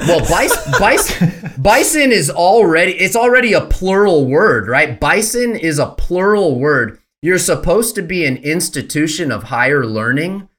[0.00, 5.00] Well, bison, bison, bison is already it's already a plural word, right?
[5.00, 6.98] Bison is a plural word.
[7.22, 10.50] You're supposed to be an institution of higher learning,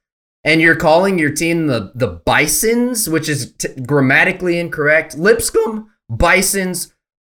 [0.43, 5.15] and you're calling your team the the Bisons, which is t- grammatically incorrect.
[5.17, 6.92] Lipscomb, Bisons.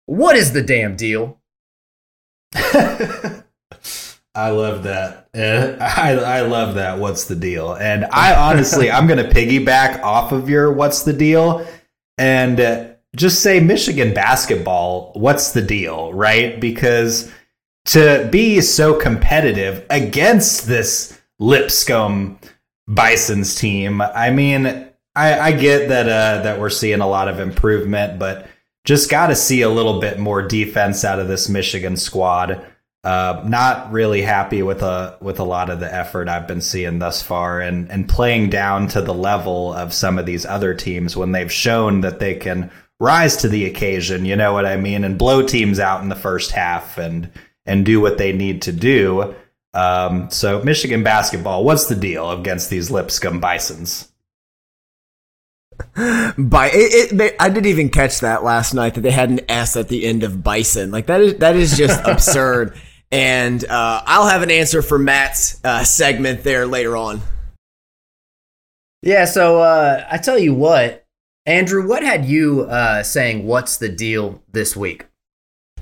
[0.08, 1.38] What is the damn deal?
[2.54, 3.42] I
[4.34, 5.28] love that.
[5.34, 6.98] Uh, I I love that.
[6.98, 7.74] What's the deal?
[7.74, 11.66] And I honestly, I'm going to piggyback off of your "What's the deal?"
[12.16, 15.12] and uh, just say Michigan basketball.
[15.14, 16.58] What's the deal, right?
[16.58, 17.30] Because
[17.86, 22.38] to be so competitive against this Lipscomb
[22.90, 27.40] Bison's team, I mean, I, I get that uh, that we're seeing a lot of
[27.40, 28.48] improvement, but
[28.88, 32.64] just got to see a little bit more defense out of this Michigan squad.
[33.04, 36.98] Uh, not really happy with a with a lot of the effort I've been seeing
[36.98, 41.18] thus far, and and playing down to the level of some of these other teams
[41.18, 44.24] when they've shown that they can rise to the occasion.
[44.24, 47.30] You know what I mean, and blow teams out in the first half and
[47.66, 49.34] and do what they need to do.
[49.74, 54.10] Um, so Michigan basketball, what's the deal against these Lipscomb Bisons?
[56.38, 59.76] By it, it, I didn't even catch that last night that they had an S
[59.76, 60.92] at the end of bison.
[60.92, 62.78] Like that is that is just absurd.
[63.10, 67.22] And uh, I'll have an answer for Matt's uh, segment there later on.
[69.02, 71.06] Yeah, so uh, I tell you what,
[71.46, 73.46] Andrew, what had you uh, saying?
[73.46, 75.06] What's the deal this week?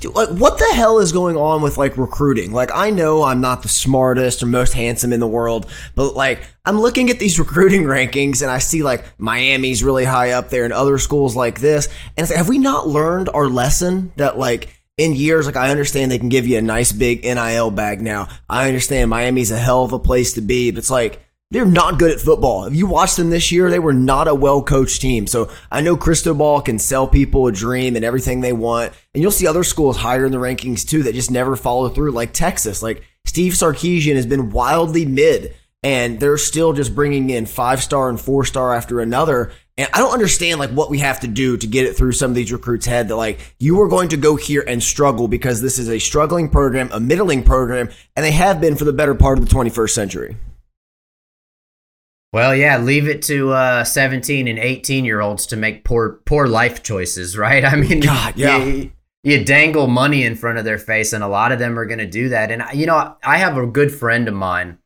[0.04, 2.52] Like, what the hell is going on with like recruiting?
[2.52, 6.46] Like, I know I'm not the smartest or most handsome in the world, but like,
[6.64, 10.64] I'm looking at these recruiting rankings and I see like Miami's really high up there
[10.64, 11.88] and other schools like this.
[12.16, 16.10] And like, have we not learned our lesson that like in years, like I understand
[16.10, 18.28] they can give you a nice big NIL bag now.
[18.48, 21.98] I understand Miami's a hell of a place to be, but it's like they're not
[21.98, 22.64] good at football.
[22.64, 25.26] If you watched them this year, they were not a well coached team.
[25.26, 28.92] So I know Cristobal can sell people a dream and everything they want.
[29.14, 32.10] And you'll see other schools higher in the rankings too that just never follow through,
[32.10, 32.82] like Texas.
[32.82, 35.54] Like Steve Sarkisian has been wildly mid
[35.84, 39.52] and they're still just bringing in five star and four star after another.
[39.78, 42.32] And I don't understand like what we have to do to get it through some
[42.32, 45.62] of these recruits' head that like you are going to go here and struggle because
[45.62, 49.14] this is a struggling program, a middling program, and they have been for the better
[49.14, 50.36] part of the 21st century.
[52.32, 56.46] Well, yeah, leave it to uh, 17 and 18 year olds to make poor poor
[56.46, 57.64] life choices, right?
[57.64, 58.58] I mean, God, yeah.
[58.58, 61.86] You, you dangle money in front of their face, and a lot of them are
[61.86, 62.52] going to do that.
[62.52, 64.78] And you know, I have a good friend of mine,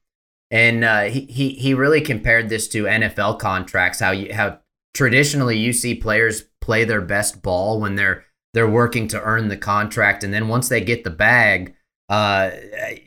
[0.51, 4.01] and uh, he he he really compared this to NFL contracts.
[4.01, 4.61] How you how
[4.95, 9.57] traditionally you see players play their best ball when they're they're working to earn the
[9.57, 11.75] contract and then once they get the bag
[12.09, 12.51] uh,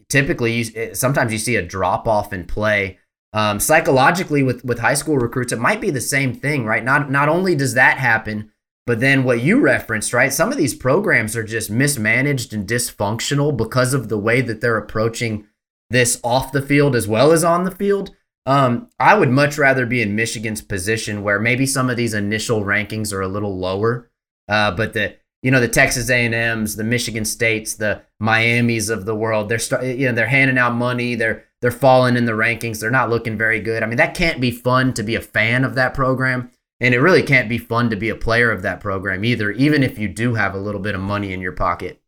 [0.09, 2.97] typically you, sometimes you see a drop off in play
[3.33, 6.83] um, psychologically with with high school recruits it might be the same thing right?
[6.83, 8.51] Not not only does that happen
[8.85, 10.31] but then what you referenced right?
[10.31, 14.77] Some of these programs are just mismanaged and dysfunctional because of the way that they're
[14.77, 15.47] approaching
[15.89, 18.11] this off the field as well as on the field.
[18.45, 22.63] Um, I would much rather be in Michigan's position where maybe some of these initial
[22.63, 24.11] rankings are a little lower,
[24.49, 29.13] uh, but the you know the Texas A&Ms, the Michigan States, the Miamis of the
[29.13, 32.79] world, they're start, you know they're handing out money, they're they're falling in the rankings,
[32.79, 33.83] they're not looking very good.
[33.83, 36.99] I mean that can't be fun to be a fan of that program, and it
[36.99, 40.07] really can't be fun to be a player of that program either, even if you
[40.07, 42.01] do have a little bit of money in your pocket.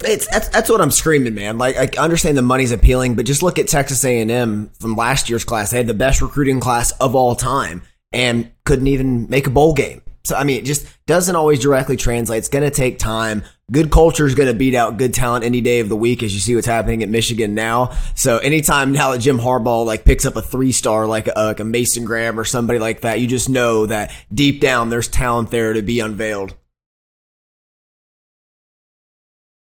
[0.00, 1.56] It's that's that's what I'm screaming, man.
[1.56, 5.44] Like I understand the money's appealing, but just look at Texas A&M from last year's
[5.44, 5.70] class.
[5.70, 9.72] They had the best recruiting class of all time and couldn't even make a bowl
[9.72, 10.02] game.
[10.24, 12.38] So I mean, it just doesn't always directly translate.
[12.38, 13.44] It's going to take time.
[13.70, 16.34] Good culture is going to beat out good talent any day of the week, as
[16.34, 17.96] you see what's happening at Michigan now.
[18.14, 21.60] So anytime now that Jim Harbaugh like picks up a three star like a, like
[21.60, 25.50] a Mason Graham or somebody like that, you just know that deep down there's talent
[25.50, 26.54] there to be unveiled.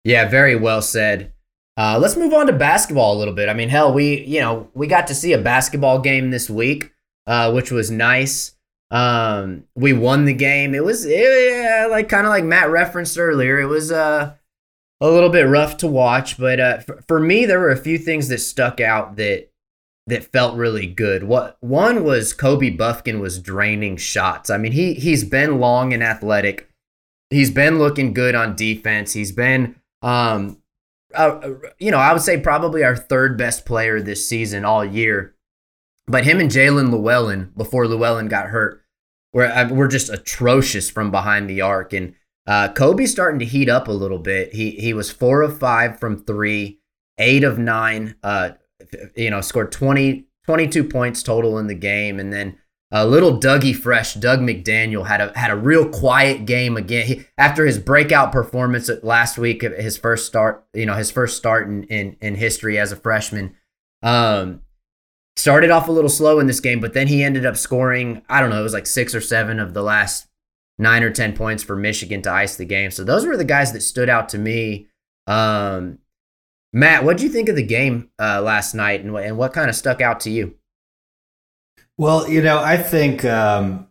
[0.04, 1.32] Yeah, very well said.
[1.76, 3.48] Uh, let's move on to basketball a little bit.
[3.48, 6.92] I mean, hell, we you know we got to see a basketball game this week,
[7.26, 8.54] uh, which was nice.
[8.92, 10.74] Um, we won the game.
[10.74, 13.58] It was it, like kind of like Matt referenced earlier.
[13.58, 14.34] It was uh,
[15.00, 17.96] a little bit rough to watch, but uh, for, for me, there were a few
[17.96, 19.48] things that stuck out that
[20.06, 21.24] that felt really good.
[21.24, 24.50] What one was Kobe Bufkin was draining shots.
[24.50, 26.68] I mean, he he's been long and athletic.
[27.30, 29.14] He's been looking good on defense.
[29.14, 30.58] He's been Um,
[31.14, 31.40] uh,
[31.78, 35.34] you know, I would say probably our third best player this season all year.
[36.06, 38.81] But him and Jaelin Llewellyn, before Llewellyn got hurt,
[39.32, 41.92] were, were just atrocious from behind the arc.
[41.92, 42.14] And
[42.46, 44.52] uh, Kobe's starting to heat up a little bit.
[44.52, 46.80] He he was four of five from three,
[47.18, 48.16] eight of nine.
[48.22, 48.50] Uh,
[49.16, 52.58] you know, scored 20, 22 points total in the game, and then
[52.90, 57.06] a little Dougie Fresh, Dug McDaniel had a had a real quiet game again.
[57.06, 61.68] He, after his breakout performance last week, his first start, you know, his first start
[61.68, 63.54] in in, in history as a freshman.
[64.02, 64.60] Um,
[65.36, 68.22] started off a little slow in this game, but then he ended up scoring.
[68.28, 70.26] I don't know, it was like six or seven of the last
[70.78, 72.90] nine or ten points for Michigan to ice the game.
[72.90, 74.88] So those were the guys that stood out to me.
[75.26, 75.98] Um,
[76.72, 79.52] Matt, what do you think of the game uh, last night, and what, and what
[79.52, 80.54] kind of stuck out to you?
[81.98, 83.86] Well, you know, I think, um,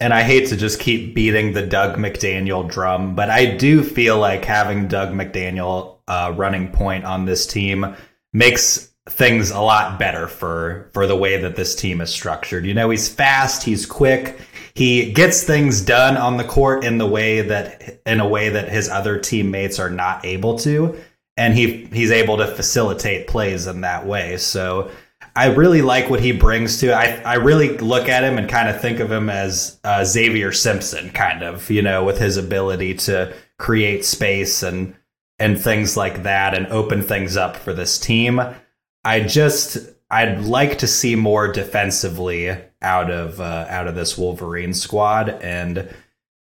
[0.00, 4.18] and I hate to just keep beating the Dug McDaniel drum, but I do feel
[4.18, 7.94] like having Dug McDaniel uh, running point on this team
[8.32, 12.64] makes things a lot better for for the way that this team is structured.
[12.64, 14.38] You know, he's fast, he's quick,
[14.74, 18.68] he gets things done on the court in the way that in a way that
[18.68, 20.98] his other teammates are not able to,
[21.36, 24.36] and he he's able to facilitate plays in that way.
[24.38, 24.90] So
[25.36, 26.92] I really like what he brings to.
[26.92, 30.52] I I really look at him and kind of think of him as uh, Xavier
[30.52, 34.94] Simpson, kind of, you know, with his ability to create space and
[35.38, 38.40] and things like that, and open things up for this team.
[39.04, 39.78] I just
[40.10, 45.92] I'd like to see more defensively out of uh, out of this Wolverine squad, and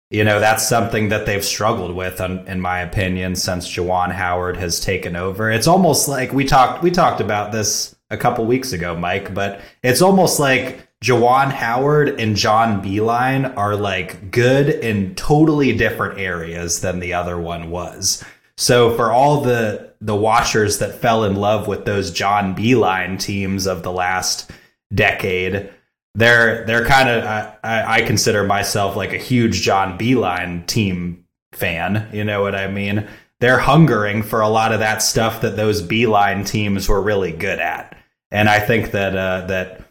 [0.09, 4.80] you know that's something that they've struggled with, in, my opinion, since Juwan Howard has
[4.80, 5.49] taken over.
[5.51, 9.61] It's almost like we talked we talked about this a couple weeks ago, Mike, but
[9.82, 16.82] it's almost like Juwan Howard and John Beilein are like good in totally different areas
[16.82, 18.24] than the other one was.
[18.64, 23.68] So for all the the watchers that fell in love with those John Beilein teams
[23.68, 24.51] of the last
[24.93, 25.70] decade,
[26.16, 27.57] they're they're kind of I,
[27.95, 32.09] I consider myself like a huge John Beilein team fan.
[32.14, 33.05] You know what I mean?
[33.41, 37.59] They're hungering for a lot of that stuff that those Beilein teams were really good
[37.59, 37.97] at
[38.32, 39.82] and I think that uh, that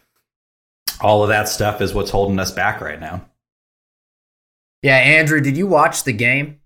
[0.99, 3.29] all of that stuff is what's holding us back right now.
[4.81, 6.59] Yeah, Andrew, did you watch the game?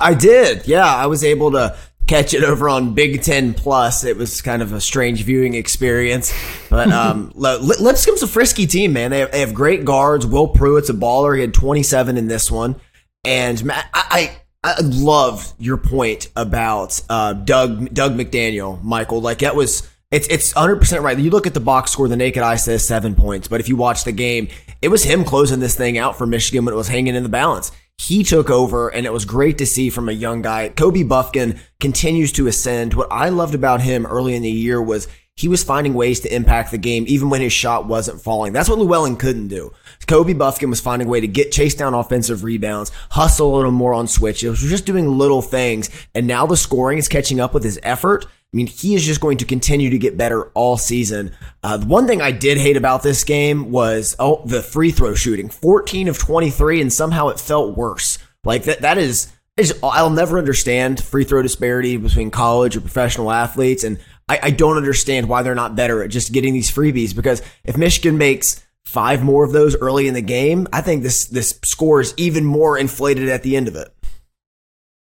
[0.00, 0.66] I did.
[0.66, 1.76] Yeah, I was able to
[2.06, 4.04] catch it over on Big Ten Plus.
[4.04, 6.32] It was kind of a strange viewing experience,
[6.68, 9.10] but um, Lipscomb's a frisky team, man.
[9.10, 10.26] They have, they have great guards.
[10.26, 11.34] Will Pruitt's a baller.
[11.34, 12.76] He had 27 in this one,
[13.24, 19.20] and Matt, I, I, I love your point about uh, Dug Dug McDaniel, Michael.
[19.20, 21.18] Like that was it's it's 100% right.
[21.18, 23.48] You look at the box score, the naked eye says seven points.
[23.48, 24.48] But if you watch the game,
[24.80, 27.28] it was him closing this thing out for Michigan when it was hanging in the
[27.28, 27.72] balance.
[27.98, 30.68] He took over, and it was great to see from a young guy.
[30.68, 32.94] Kobe Bufkin continues to ascend.
[32.94, 35.08] What I loved about him early in the year was
[35.38, 38.52] he was finding ways to impact the game even when his shot wasn't falling.
[38.52, 39.72] That's what Llewellyn couldn't do.
[40.08, 43.70] Kobe Bufkin was finding a way to get chase down offensive rebounds, hustle a little
[43.70, 45.90] more on switches, He was just doing little things.
[46.12, 48.24] And now the scoring is catching up with his effort.
[48.24, 51.30] I mean, he is just going to continue to get better all season.
[51.62, 55.14] Uh, the one thing I did hate about this game was oh the free throw
[55.14, 58.18] shooting, 14 of 23, and somehow it felt worse.
[58.42, 63.30] Like that that is, is I'll never understand free throw disparity between college or professional
[63.30, 67.14] athletes, and I, I don't understand why they're not better at just getting these freebies.
[67.14, 71.26] Because if Michigan makes five more of those early in the game, I think this
[71.26, 73.94] this score is even more inflated at the end of it.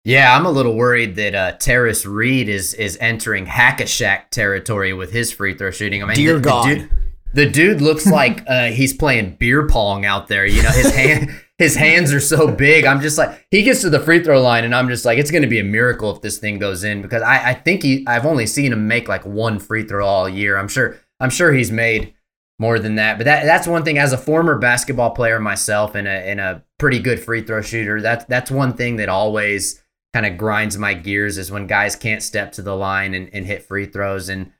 [0.05, 4.31] Yeah, I'm a little worried that uh, Tarris Reed is is entering hack a Shack
[4.31, 6.03] territory with his free throw shooting.
[6.03, 6.91] I mean, dear the, God, the dude,
[7.37, 10.45] the dude looks like uh, he's playing beer pong out there.
[10.45, 12.85] You know, his hand his hands are so big.
[12.85, 15.31] I'm just like he gets to the free throw line, and I'm just like, it's
[15.31, 18.05] going to be a miracle if this thing goes in because I, I think he
[18.07, 20.57] I've only seen him make like one free throw all year.
[20.57, 22.15] I'm sure I'm sure he's made
[22.59, 23.19] more than that.
[23.19, 26.65] But that that's one thing as a former basketball player myself and a and a
[26.79, 28.01] pretty good free throw shooter.
[28.01, 29.83] That's that's one thing that always
[30.15, 33.45] kind of grinds my gears is when guys can't step to the line and, and
[33.45, 34.31] hit free throws.
[34.31, 34.53] And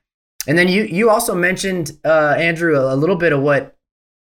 [0.47, 3.75] and then you you also mentioned uh, Andrew a, a little bit of what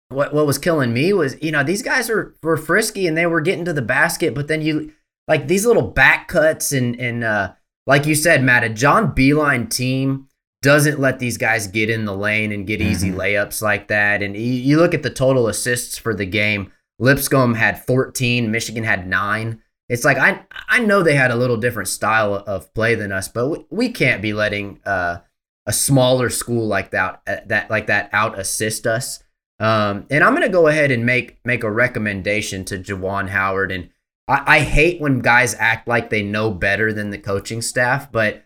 [0.10, 3.26] what what was killing me was you know these guys were were frisky and they
[3.26, 4.94] were getting to the basket, but then you
[5.28, 7.54] like these little back cuts and and uh,
[7.88, 10.28] like you said, Matt, a John Beilein team
[10.62, 13.20] doesn't let these guys get in the lane and get easy mm-hmm.
[13.20, 14.24] layups like that.
[14.24, 16.72] And you, you look at the total assists for the game.
[17.00, 19.62] Lipscomb had 14, Michigan had nine.
[19.90, 23.28] It's like I I know they had a little different style of play than us,
[23.28, 25.18] but we, we can't be letting uh,
[25.66, 29.24] a smaller school like that uh, that like that out assist us.
[29.60, 33.90] Um, and I'm gonna go ahead and make make a recommendation to Juwan Howard and
[34.28, 38.46] I, I hate when guys act like they know better than the coaching staff, but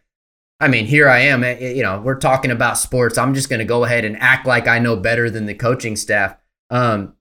[0.60, 1.44] I mean, here I am.
[1.44, 3.18] Eh, you know, we're talking about sports.
[3.18, 5.96] I'm just going to go ahead and act like I know better than the coaching
[5.96, 6.36] staff.
[6.70, 7.16] Um,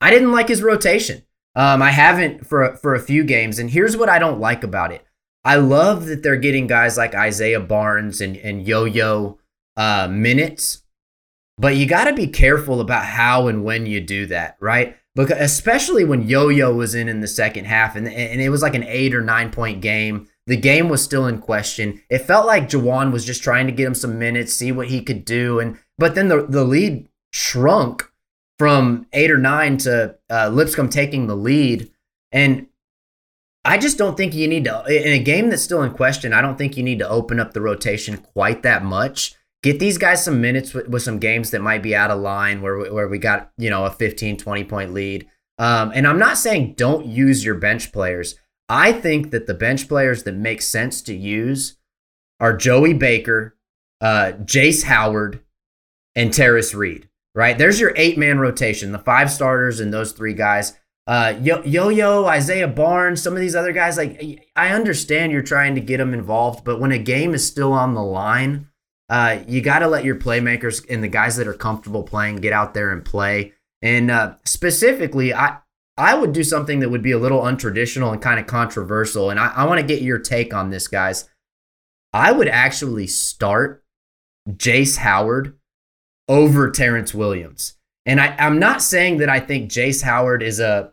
[0.00, 1.22] I didn't like his rotation.
[1.54, 4.90] Um, I haven't for for a few games, and here's what I don't like about
[4.90, 5.04] it.
[5.44, 9.38] I love that they're getting guys like Isaiah Barnes and and Yo Yo
[9.76, 10.82] uh, minutes,
[11.58, 14.96] but you got to be careful about how and when you do that, right?
[15.14, 18.62] Because especially when Yo Yo was in in the second half, and and it was
[18.62, 20.28] like an eight or nine point game.
[20.48, 22.02] The game was still in question.
[22.10, 25.00] It felt like Juwan was just trying to get him some minutes, see what he
[25.00, 28.10] could do, and but then the the lead shrunk
[28.58, 31.90] from eight or nine to uh, Lipscomb taking the lead.
[32.30, 32.68] And
[33.64, 36.40] I just don't think you need to, in a game that's still in question, I
[36.40, 39.34] don't think you need to open up the rotation quite that much.
[39.62, 42.60] Get these guys some minutes with, with some games that might be out of line
[42.60, 45.28] where, where we got, you know, a 15, 20 point lead.
[45.58, 48.34] Um, and I'm not saying don't use your bench players.
[48.68, 51.76] I think that the bench players that make sense to use
[52.40, 53.56] are Joey Baker,
[54.00, 55.40] uh, Jace Howard,
[56.16, 57.56] and Tarris Reed right?
[57.56, 60.74] There's your eight man rotation, the five starters and those three guys.
[61.06, 63.96] Uh, Yo Yo, Isaiah Barnes, some of these other guys.
[63.96, 67.72] Like, I understand you're trying to get them involved, but when a game is still
[67.72, 68.68] on the line,
[69.08, 72.52] uh, you got to let your playmakers and the guys that are comfortable playing get
[72.52, 73.52] out there and play.
[73.82, 75.58] And uh, specifically, I
[75.98, 79.28] I would do something that would be a little untraditional and kind of controversial.
[79.28, 81.28] And I, I want to get your take on this, guys.
[82.12, 83.84] I would actually start
[84.48, 85.58] Jace Howard
[86.28, 87.74] over Terrance Williams.
[88.06, 90.91] And I, I'm not saying that I think Jace Howard is a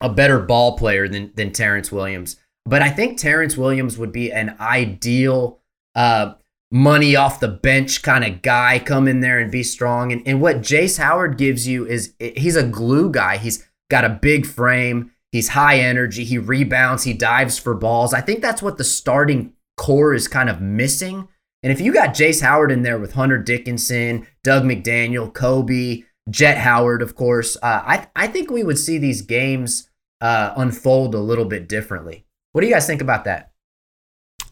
[0.00, 4.32] a better ball player than than Terrance Williams, but I think Terrance Williams would be
[4.32, 5.60] an ideal
[5.94, 6.34] uh,
[6.70, 8.78] money off the bench kind of guy.
[8.78, 10.12] Come in there and be strong.
[10.12, 13.38] And, and what Jace Howard gives you is he's a glue guy.
[13.38, 15.12] He's got a big frame.
[15.32, 16.24] He's high energy.
[16.24, 17.04] He rebounds.
[17.04, 18.14] He dives for balls.
[18.14, 21.28] I think that's what the starting core is kind of missing.
[21.62, 26.58] And if you got Jace Howard in there with Hunter Dickinson, Doug McDaniel, Kobe, Jett
[26.58, 29.85] Howard, of course, uh, I I think we would see these games
[30.20, 32.26] uh, unfold a little bit differently.
[32.52, 33.52] What do you guys think about that?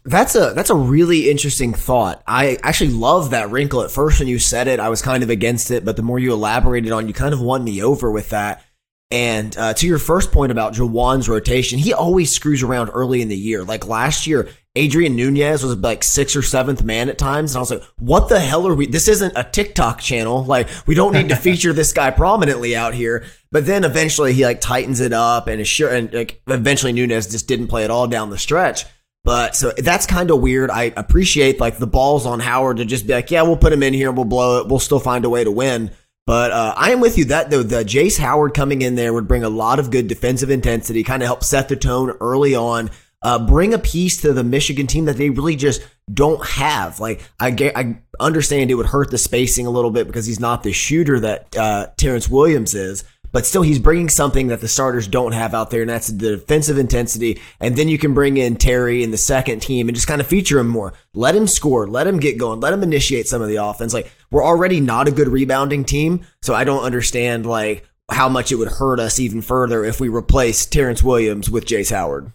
[0.03, 2.21] That's a that's a really interesting thought.
[2.27, 3.81] I actually love that wrinkle.
[3.81, 6.19] At first, when you said it, I was kind of against it, but the more
[6.19, 8.63] you elaborated on, you kind of won me over with that.
[9.09, 13.29] And uh, to your first point about Juwan's rotation, he always screws around early in
[13.29, 13.63] the year.
[13.63, 17.51] Like last year, Adrien Nunez was like sixth or seventh man at times.
[17.51, 18.87] And I was like, what the hell are we?
[18.87, 20.43] This isn't a TikTok channel.
[20.43, 23.25] Like, we don't need to feature this guy prominently out here.
[23.51, 25.93] But then eventually he like tightens it up and is sure.
[25.93, 28.85] And like eventually Nunez just didn't play at all down the stretch.
[29.23, 30.69] But so that's kind of weird.
[30.69, 33.81] I appreciate like the balls on Howard to just be like, yeah, we'll put him
[33.81, 34.11] in here.
[34.11, 34.67] We'll blow it.
[34.67, 35.91] We'll still find a way to win.
[36.27, 39.27] But uh, I am with you that though the Jace Howard coming in there would
[39.27, 42.89] bring a lot of good defensive intensity, kind of help set the tone early on
[43.25, 45.81] uh, bring a piece to the Michigan team that they really just
[46.13, 46.99] don't have.
[46.99, 50.39] Like I get, I understand it would hurt the spacing a little bit because he's
[50.39, 54.67] not the shooter that uh, Terrance Williams is, but still he's bringing something that the
[54.67, 57.41] starters don't have out there, and that's the defensive intensity.
[57.59, 60.27] And then you can bring in Terry in the second team and just kind of
[60.27, 60.93] feature him more.
[61.15, 63.91] Let him score, let him get going, let him initiate some of the offense.
[63.91, 68.51] Like we're already not a good rebounding team, so I don't understand like how much
[68.51, 72.31] it would hurt us even further if we replace Terrance Williams with Jace Howard.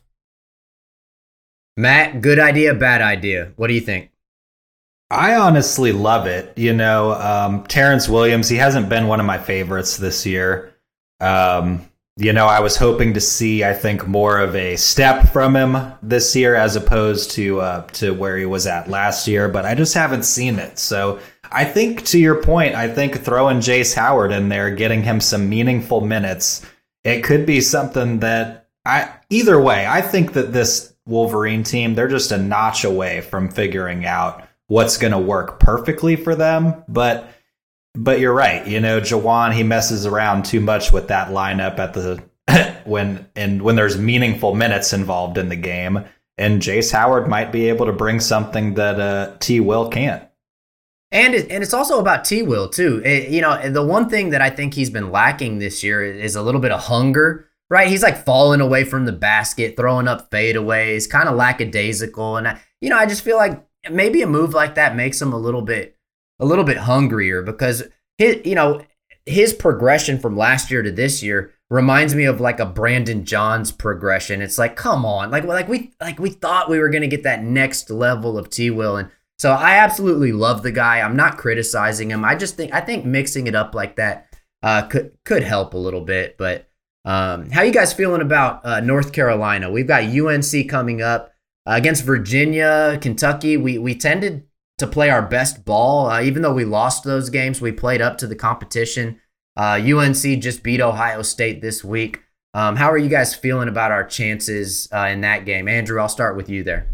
[1.80, 3.52] Matt, good idea, bad idea.
[3.56, 4.10] What do you think?
[5.10, 6.56] I honestly love it.
[6.58, 10.74] You know, um, Terrance Williams, he hasn't been one of my favorites this year.
[11.20, 11.80] Um,
[12.18, 15.94] you know, I was hoping to see, I think, more of a step from him
[16.02, 19.74] this year as opposed to uh, to where he was at last year, but I
[19.74, 20.78] just haven't seen it.
[20.78, 21.18] So
[21.50, 25.48] I think, to your point, I think throwing Jace Howard in there, getting him some
[25.48, 26.64] meaningful minutes,
[27.04, 29.14] it could be something that I.
[29.30, 34.06] Either way, I think that this Wolverine team, they're just a notch away from figuring
[34.06, 36.84] out what's going to work perfectly for them.
[36.88, 37.28] But
[37.94, 38.66] but you're right.
[38.66, 42.22] You know, Juwan he messes around too much with that lineup at the
[42.84, 46.04] when and when there's meaningful minutes involved in the game.
[46.38, 49.60] And Jace Howard might be able to bring something that uh, T.
[49.60, 50.26] Will can't.
[51.12, 52.42] And it, and it's also about T.
[52.42, 53.02] Will too.
[53.04, 56.36] It, you know, the one thing that I think he's been lacking this year is
[56.36, 57.88] a little bit of hunger right?
[57.88, 62.36] He's like falling away from the basket, throwing up fadeaways, kind of lackadaisical.
[62.36, 65.32] And, I, you know, I just feel like maybe a move like that makes him
[65.32, 65.96] a little bit,
[66.40, 67.84] a little bit hungrier because
[68.18, 68.82] his, you know,
[69.24, 73.70] his progression from last year to this year reminds me of like a Brandon Johns
[73.70, 74.42] progression.
[74.42, 77.22] It's like, come on, like, like we, like we thought we were going to get
[77.22, 78.96] that next level of T Will.
[78.96, 81.00] And so I absolutely love the guy.
[81.00, 82.24] I'm not criticizing him.
[82.24, 84.26] I just think, I think mixing it up like that
[84.62, 86.66] uh, could, could help a little bit, but
[87.04, 89.70] Um, how you guys feeling about uh, North Carolina?
[89.70, 91.32] We've got UNC coming up
[91.66, 93.56] uh, against Virginia, Kentucky.
[93.56, 94.44] We we tended
[94.78, 97.60] to play our best ball, uh, even though we lost those games.
[97.60, 99.20] We played up to the competition.
[99.56, 102.22] UNC uh, just beat Ohio State this week.
[102.52, 105.68] Um, how are you guys feeling about our chances uh, in that game?
[105.68, 106.88] Andrew, I'll start with you there.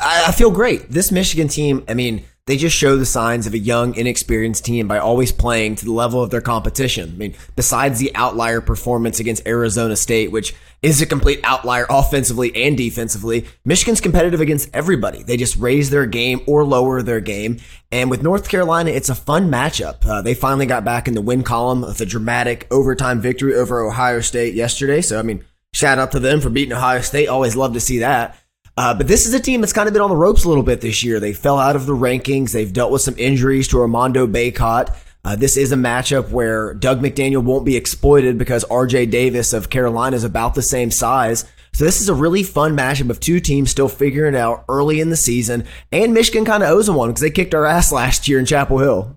[0.00, 0.90] I, I feel great.
[0.90, 4.86] This Michigan team, I mean, they just show the signs of a young, inexperienced team
[4.86, 7.10] by always playing to the level of their competition.
[7.14, 12.54] I mean, besides the outlier performance against Arizona State, which is a complete outlier offensively
[12.54, 15.22] and defensively, Michigan's competitive against everybody.
[15.22, 17.60] They just raise their game or lower their game.
[17.90, 20.04] And with North Carolina, it's a fun matchup.
[20.04, 23.80] Uh, they finally got back in the win column with a dramatic overtime victory over
[23.80, 25.00] Ohio State yesterday.
[25.00, 25.42] So, I mean,
[25.72, 27.28] shout out to them for beating Ohio State.
[27.28, 28.38] Always love to see that.
[28.76, 30.62] Uh, but this is a team that's kind of been on the ropes a little
[30.62, 31.20] bit this year.
[31.20, 32.52] They fell out of the rankings.
[32.52, 34.94] They've dealt with some injuries to Armando Bacot.
[35.24, 39.70] Uh, this is a matchup where Dug McDaniel won't be exploited because RJ Davis of
[39.70, 41.44] Carolina is about the same size.
[41.72, 45.00] So this is a really fun matchup of two teams still figuring it out early
[45.00, 45.66] in the season.
[45.90, 48.46] And Michigan kind of owes them one because they kicked our ass last year in
[48.46, 49.16] Chapel Hill.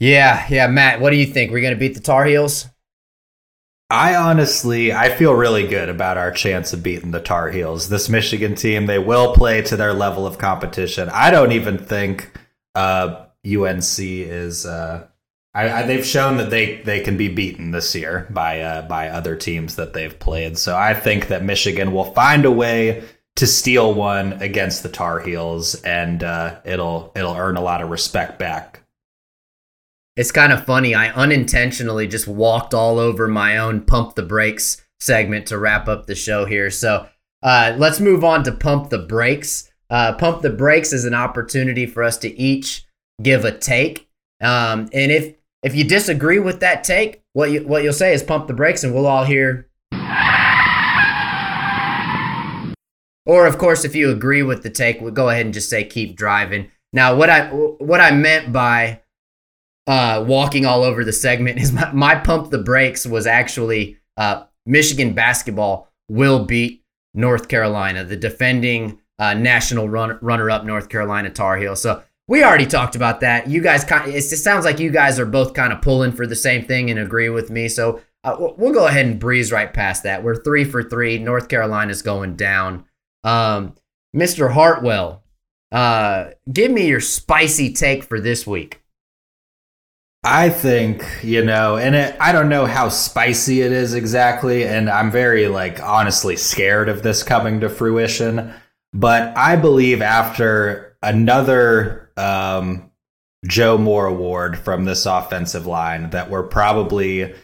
[0.00, 1.52] Yeah, yeah, Matt, what do you think?
[1.52, 2.66] We're going to beat the Tar Heels?
[3.92, 7.90] I honestly, I feel really good about our chance of beating the Tar Heels.
[7.90, 11.10] This Michigan team, they will play to their level of competition.
[11.10, 12.32] I don't even think
[12.74, 14.64] uh, UNC is.
[14.64, 15.08] Uh,
[15.52, 19.10] I, I, they've shown that they, they can be beaten this year by uh, by
[19.10, 20.56] other teams that they've played.
[20.56, 23.04] So I think that Michigan will find a way
[23.36, 27.90] to steal one against the Tar Heels, and uh, it'll it'll earn a lot of
[27.90, 28.81] respect back
[30.16, 30.94] it's kind of funny.
[30.94, 36.06] I unintentionally just walked all over my own pump the brakes segment to wrap up
[36.06, 36.70] the show here.
[36.70, 37.08] So
[37.42, 39.70] uh, let's move on to pump the brakes.
[39.90, 42.86] Uh, pump the brakes is an opportunity for us to each
[43.22, 44.08] give a take.
[44.40, 48.22] Um, and if if you disagree with that take, what you what you'll say is
[48.22, 49.68] pump the brakes, and we'll all hear.
[53.24, 55.84] Or of course, if you agree with the take, we'll go ahead and just say
[55.84, 56.70] keep driving.
[56.92, 59.01] Now, what I what I meant by
[59.86, 64.44] uh, walking all over the segment is my, my pump the brakes was actually uh,
[64.66, 71.30] Michigan basketball will beat North Carolina, the defending uh, national run, runner up North Carolina
[71.30, 71.76] Tar Heel.
[71.76, 73.48] So we already talked about that.
[73.48, 76.64] You guys, it sounds like you guys are both kind of pulling for the same
[76.64, 77.68] thing and agree with me.
[77.68, 80.22] So uh, we'll go ahead and breeze right past that.
[80.22, 81.18] We're three for three.
[81.18, 82.84] North Carolina's going down.
[83.24, 83.74] Um,
[84.14, 84.52] Mr.
[84.52, 85.24] Hartwell,
[85.72, 88.81] uh, give me your spicy take for this week.
[90.24, 94.88] I think, you know, and it, I don't know how spicy it is exactly, and
[94.88, 98.54] I'm very, like, honestly scared of this coming to fruition.
[98.92, 102.92] But I believe after another um,
[103.44, 107.34] Joe Moore award from this offensive line, that we're probably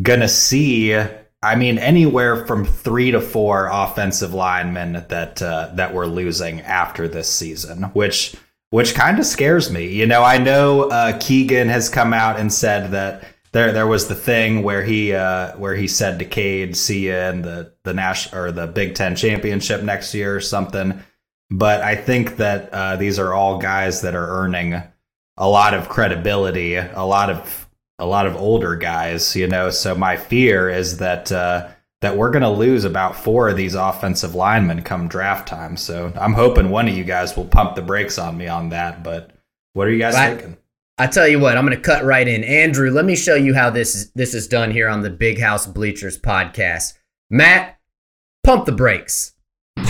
[0.00, 5.94] going to see, I mean, anywhere from three to four offensive linemen that, uh, that
[5.94, 8.36] we're losing after this season, which
[8.70, 9.88] which kind of scares me.
[9.88, 14.06] You know, I know uh, Keegan has come out and said that there there was
[14.06, 17.92] the thing where he uh, where he said to Cade, "See you in the the
[17.92, 21.02] Nash or the Big Ten championship next year" or something.
[21.50, 24.80] But I think that uh, these are all guys that are earning
[25.36, 27.68] a lot of credibility, a lot of
[27.98, 29.34] a lot of older guys.
[29.34, 31.68] You know, so my fear is that uh,
[32.00, 35.76] that we're going to lose about four of these offensive linemen come draft time.
[35.76, 39.02] So I'm hoping one of you guys will pump the brakes on me on that.
[39.02, 39.32] But
[39.74, 40.56] what are you guys thinking?
[40.98, 42.42] I, I tell you what, I'm going to cut right in.
[42.44, 45.40] Andrew, let me show you how this is, this is done here on the Big
[45.40, 46.94] House Bleachers podcast.
[47.28, 47.78] Matt,
[48.44, 49.34] pump the brakes.
[49.76, 49.86] and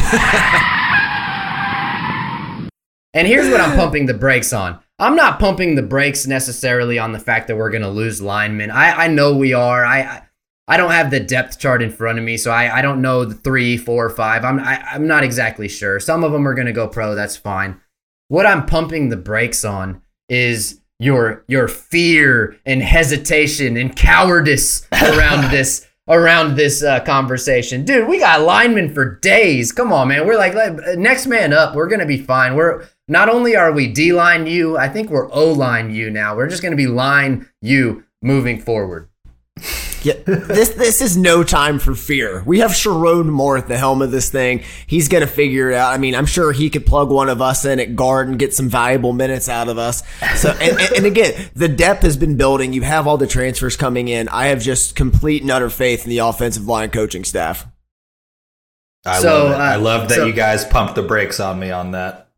[3.27, 4.81] here's what I'm pumping the brakes on.
[4.99, 8.71] I'm not pumping the brakes necessarily on the fact that we're going to lose linemen.
[8.71, 9.85] I, I know we are.
[9.85, 10.23] I, I
[10.69, 13.25] I don't have the depth chart in front of me, so I, I don't know
[13.25, 14.45] the three, four, five.
[14.45, 15.99] I'm I, am i am not exactly sure.
[15.99, 17.15] Some of them are going to go pro.
[17.15, 17.81] That's fine.
[18.29, 25.51] What I'm pumping the brakes on is your your fear and hesitation and cowardice around
[25.51, 28.09] this around this uh, conversation, dude.
[28.09, 29.73] We got linemen for days.
[29.73, 30.27] Come on, man.
[30.27, 31.75] We're like, like next man up.
[31.75, 32.55] We're gonna be fine.
[32.55, 36.37] We're not only are we D line you, I think we're O line you now.
[36.37, 39.10] We're just gonna be line you moving forward.
[40.03, 42.43] Yeah, this this is no time for fear.
[42.47, 44.63] We have Sherrone Moore at the helm of this thing.
[44.87, 45.93] He's gonna figure it out.
[45.93, 48.55] I mean, I'm sure he could plug one of us in at guard and get
[48.55, 50.03] some valuable minutes out of us.
[50.37, 52.73] So, and, and, and again, the depth has been building.
[52.73, 54.29] You have all the transfers coming in.
[54.29, 57.67] I have just complete and utter faith in the offensive line coaching staff.
[59.05, 59.55] I so, love it.
[59.55, 62.29] Uh, I love that so, you guys pumped the brakes on me on that.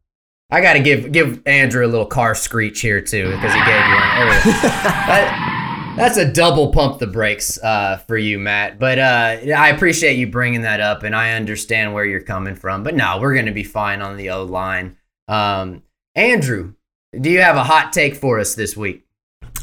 [0.50, 3.86] I got to give give Andrew a little car screech here too because he gave
[3.86, 5.58] you one.
[5.96, 8.78] that's a double pump the brakes uh, for you, Matt.
[8.78, 12.82] But uh, I appreciate you bringing that up, and I understand where you're coming from.
[12.82, 14.96] But no, we're going to be fine on the O line.
[15.28, 15.82] Um,
[16.14, 16.74] Andrew,
[17.18, 19.04] do you have a hot take for us this week?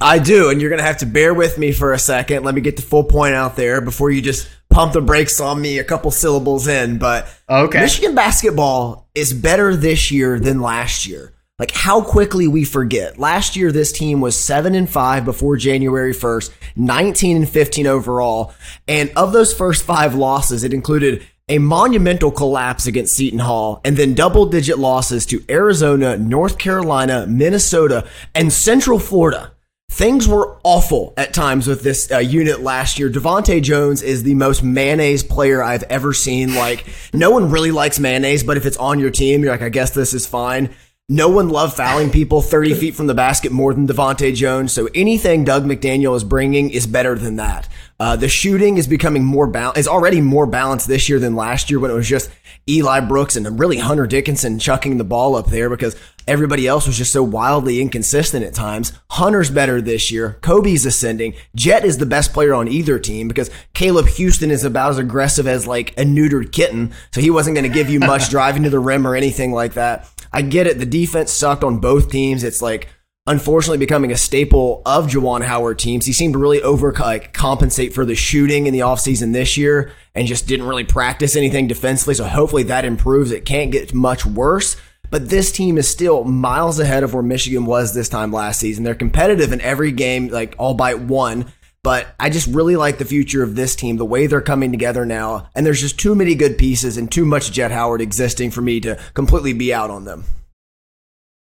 [0.01, 2.43] I do, and you're gonna have to bear with me for a second.
[2.43, 5.61] Let me get the full point out there before you just pump the brakes on
[5.61, 6.99] me a couple syllables in.
[6.99, 11.33] But okay, Michigan basketball is better this year than last year.
[11.59, 13.19] Like how quickly we forget.
[13.19, 18.53] Last year, this team was seven and five before January 1st, 19 and 15 overall.
[18.87, 23.97] And of those first five losses, it included a monumental collapse against Seton Hall, and
[23.97, 29.51] then double digit losses to Arizona, North Carolina, Minnesota, and Central Florida.
[29.91, 33.09] Things were awful at times with this uh, unit last year.
[33.09, 36.53] DeVante' Jones is the most mayonnaise player I've ever seen.
[36.53, 39.69] Like, no one really likes mayonnaise, but if it's on your team, you're like, I
[39.69, 40.69] guess this is fine.
[41.11, 44.71] No one loved fouling people 30 feet from the basket more than DeVante' Jones.
[44.71, 47.67] So anything Dug McDaniel is bringing is better than that.
[47.99, 51.71] Uh, the shooting is becoming more balanced, is already more balanced this year than last
[51.71, 52.29] year when it was just
[52.69, 55.95] Eli Brooks and really Hunter Dickinson chucking the ball up there because
[56.27, 58.93] everybody else was just so wildly inconsistent at times.
[59.09, 60.37] Hunter's better this year.
[60.41, 61.33] Kobe's ascending.
[61.55, 65.47] Jett is the best player on either team because Caleb Houston is about as aggressive
[65.47, 66.93] as like a neutered kitten.
[67.11, 69.73] So he wasn't going to give you much driving to the rim or anything like
[69.73, 70.07] that.
[70.31, 70.79] I get it.
[70.79, 72.43] The defense sucked on both teams.
[72.43, 72.87] It's like
[73.27, 76.05] unfortunately becoming a staple of Juwan Howard teams.
[76.05, 79.91] He seemed to really over like, compensate for the shooting in the offseason this year
[80.15, 82.15] and just didn't really practice anything defensively.
[82.15, 83.31] So hopefully that improves.
[83.31, 84.77] It can't get much worse.
[85.11, 88.83] But this team is still miles ahead of where Michigan was this time last season.
[88.83, 91.51] They're competitive in every game, like all by one.
[91.89, 95.07] But I just really like the future of this team, the way they're coming together
[95.07, 95.49] now.
[95.55, 98.79] And there's just too many good pieces and too much Jett Howard existing for me
[98.81, 100.25] to completely be out on them.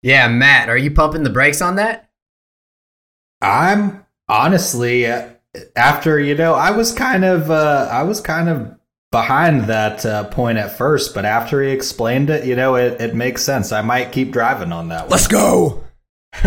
[0.02, 2.10] Yeah, Matt, are you pumping the brakes on that?
[3.40, 5.06] I'm honestly
[5.76, 8.74] after you know I was kind of uh, I was kind of
[9.12, 13.14] behind that uh, point at first, but after he explained it, you know it, it
[13.14, 13.70] makes sense.
[13.70, 15.02] I might keep driving on that.
[15.02, 15.10] One.
[15.10, 15.84] Let's go.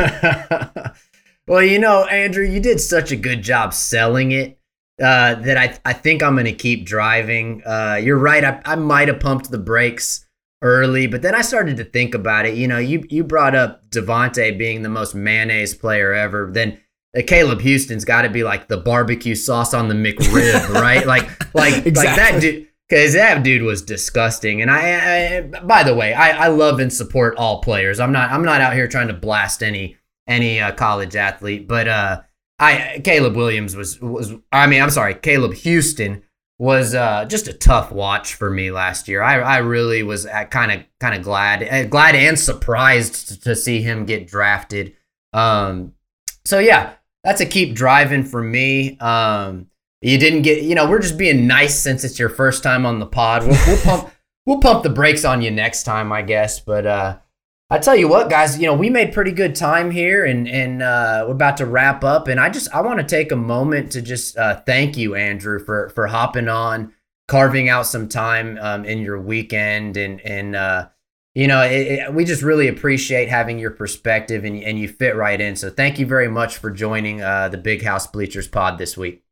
[1.47, 4.57] Well, you know, Andrew, you did such a good job selling it
[4.99, 7.61] uh, that I, I think I'm going to keep driving.
[7.63, 8.43] Uh, you're right.
[8.43, 10.25] I, I might have pumped the brakes
[10.63, 12.55] early, but then I started to think about it.
[12.55, 16.49] You know, you, you brought up DeVante' being the most mayonnaise player ever.
[16.51, 16.79] Then
[17.15, 21.05] uh, Caleb Houston's got to be like the barbecue sauce on the McRib, right?
[21.05, 21.93] Like, like, exactly.
[21.93, 22.67] like that dude.
[22.87, 26.93] Because that dude was disgusting, and I, I by the way, I, I love and
[26.93, 27.99] support all players.
[27.99, 29.97] I'm not, I'm not out here trying to blast any
[30.28, 31.67] any uh, college athlete.
[31.67, 32.21] But uh,
[32.59, 36.23] I Caleb Williams was was I mean I'm sorry Caleb Houston
[36.57, 39.21] was uh, just a tough watch for me last year.
[39.21, 43.55] I, I really was kind of kind of glad uh, glad and surprised to, to
[43.55, 44.93] see him get drafted.
[45.34, 45.93] Um,
[46.45, 48.97] so yeah, that's a keep driving for me.
[48.99, 49.67] Um,
[50.01, 52.99] you didn't get you know we're just being nice since it's your first time on
[52.99, 53.45] the pod.
[53.45, 54.11] We'll, we'll pump
[54.45, 56.59] we'll pump the brakes on you next time, I guess.
[56.59, 57.17] But uh,
[57.70, 60.84] I tell you what, guys, you know, we made pretty good time here and, and
[60.84, 62.28] uh, we're about to wrap up.
[62.28, 65.57] And I just, I want to take a moment to just uh, thank you, Andrew,
[65.57, 66.93] for, for hopping on,
[67.28, 69.97] carving out some time um, in your weekend.
[69.97, 70.89] And, and uh,
[71.34, 75.16] you know, it, it, we just really appreciate having your perspective and, and you fit
[75.16, 75.55] right in.
[75.55, 79.24] So thank you very much for joining uh, the Big House Bleachers pod this week.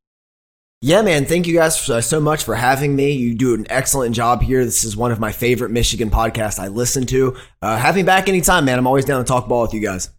[0.86, 1.24] Yeah, man.
[1.24, 3.12] Thank you guys so much for having me.
[3.12, 4.66] You do an excellent job here.
[4.66, 7.38] This is one of my favorite Michigan podcasts I listen to.
[7.62, 8.78] Uh, have me back anytime, man.
[8.78, 10.10] I'm always down to talk ball with you guys.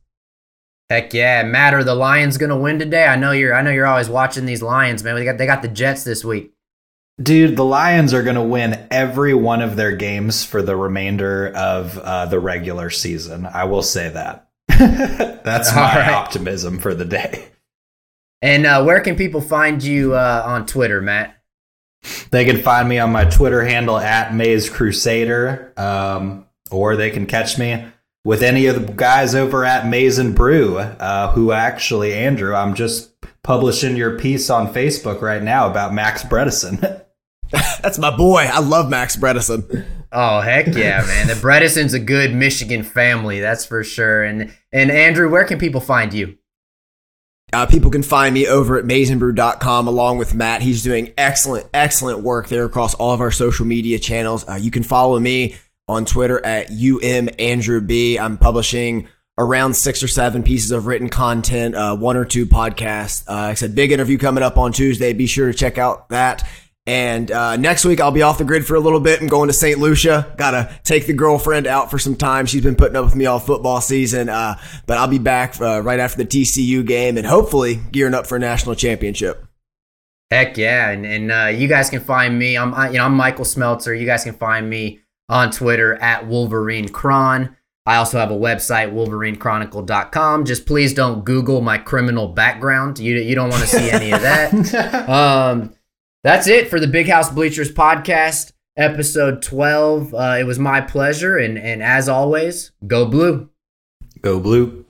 [0.89, 1.75] Heck yeah, Matt.
[1.75, 3.05] Are the Lions gonna win today?
[3.05, 3.55] I know you're.
[3.55, 5.17] I know you're always watching these Lions, man.
[5.17, 6.55] They got they got the Jets this week.
[7.23, 11.49] Dude, the Lions are going to win every one of their games for the remainder
[11.55, 13.45] of uh, the regular season.
[13.45, 14.49] I will say that.
[14.69, 16.11] That's my right.
[16.11, 17.51] optimism for the day.
[18.45, 21.35] And uh, where can people find you uh, on Twitter, Matt?
[22.31, 27.25] They can find me on my Twitter handle at Maze Crusader, um, or they can
[27.25, 27.87] catch me
[28.23, 32.75] with any of the guys over at Maize N Brew, uh, who actually, Andrew, I'm
[32.75, 37.03] just publishing your piece on Facebook right now about Max Bredesen.
[37.51, 38.47] That's my boy.
[38.53, 39.87] I love Max Bredesen.
[40.13, 41.29] Oh heck yeah, man!
[41.29, 44.23] The Bredesen's a good Michigan family, that's for sure.
[44.23, 46.39] And and Andrew, where can people find you?
[47.55, 50.61] Uh, people can find me over at maizenbrew.com along with Matt.
[50.61, 54.47] He's doing excellent, excellent work there across all of our social media channels.
[54.49, 55.55] Uh, you can follow me
[55.87, 58.19] on Twitter at umandrewb.
[58.19, 63.29] I'm publishing around six or seven pieces of written content, uh, one or two podcasts.
[63.29, 65.13] Uh, I said, big interview coming up on Tuesday.
[65.13, 66.47] Be sure to check out that.
[66.87, 69.49] And uh, next week, I'll be off the grid for a little bit and going
[69.49, 69.79] to St.
[69.79, 70.35] Lucia.
[70.37, 72.45] Gotta take the girlfriend out for some time.
[72.45, 74.29] She's been putting up with me all football season.
[74.29, 78.27] Uh, but I'll be back uh, right after the TCU game and hopefully gearing up
[78.27, 79.47] for a national championship.
[80.31, 82.59] Heck yeah, and and uh, you guys can find me.
[82.59, 83.99] I'm I, you know I'm Michael Smeltzer.
[83.99, 87.57] You guys can find me on Twitter at Wolverine Cron.
[87.87, 90.47] I also have a website, WolverineChronicle.com.
[90.47, 92.99] Just please don't Google my criminal background.
[92.99, 95.09] You you don't want to see any of that.
[95.09, 95.75] um,
[96.25, 100.15] that's it for the Big House Bleachers podcast, episode 12.
[100.15, 101.37] Uh, it was my pleasure.
[101.37, 103.51] And, and as always, go blue.
[104.23, 104.84] Go blue.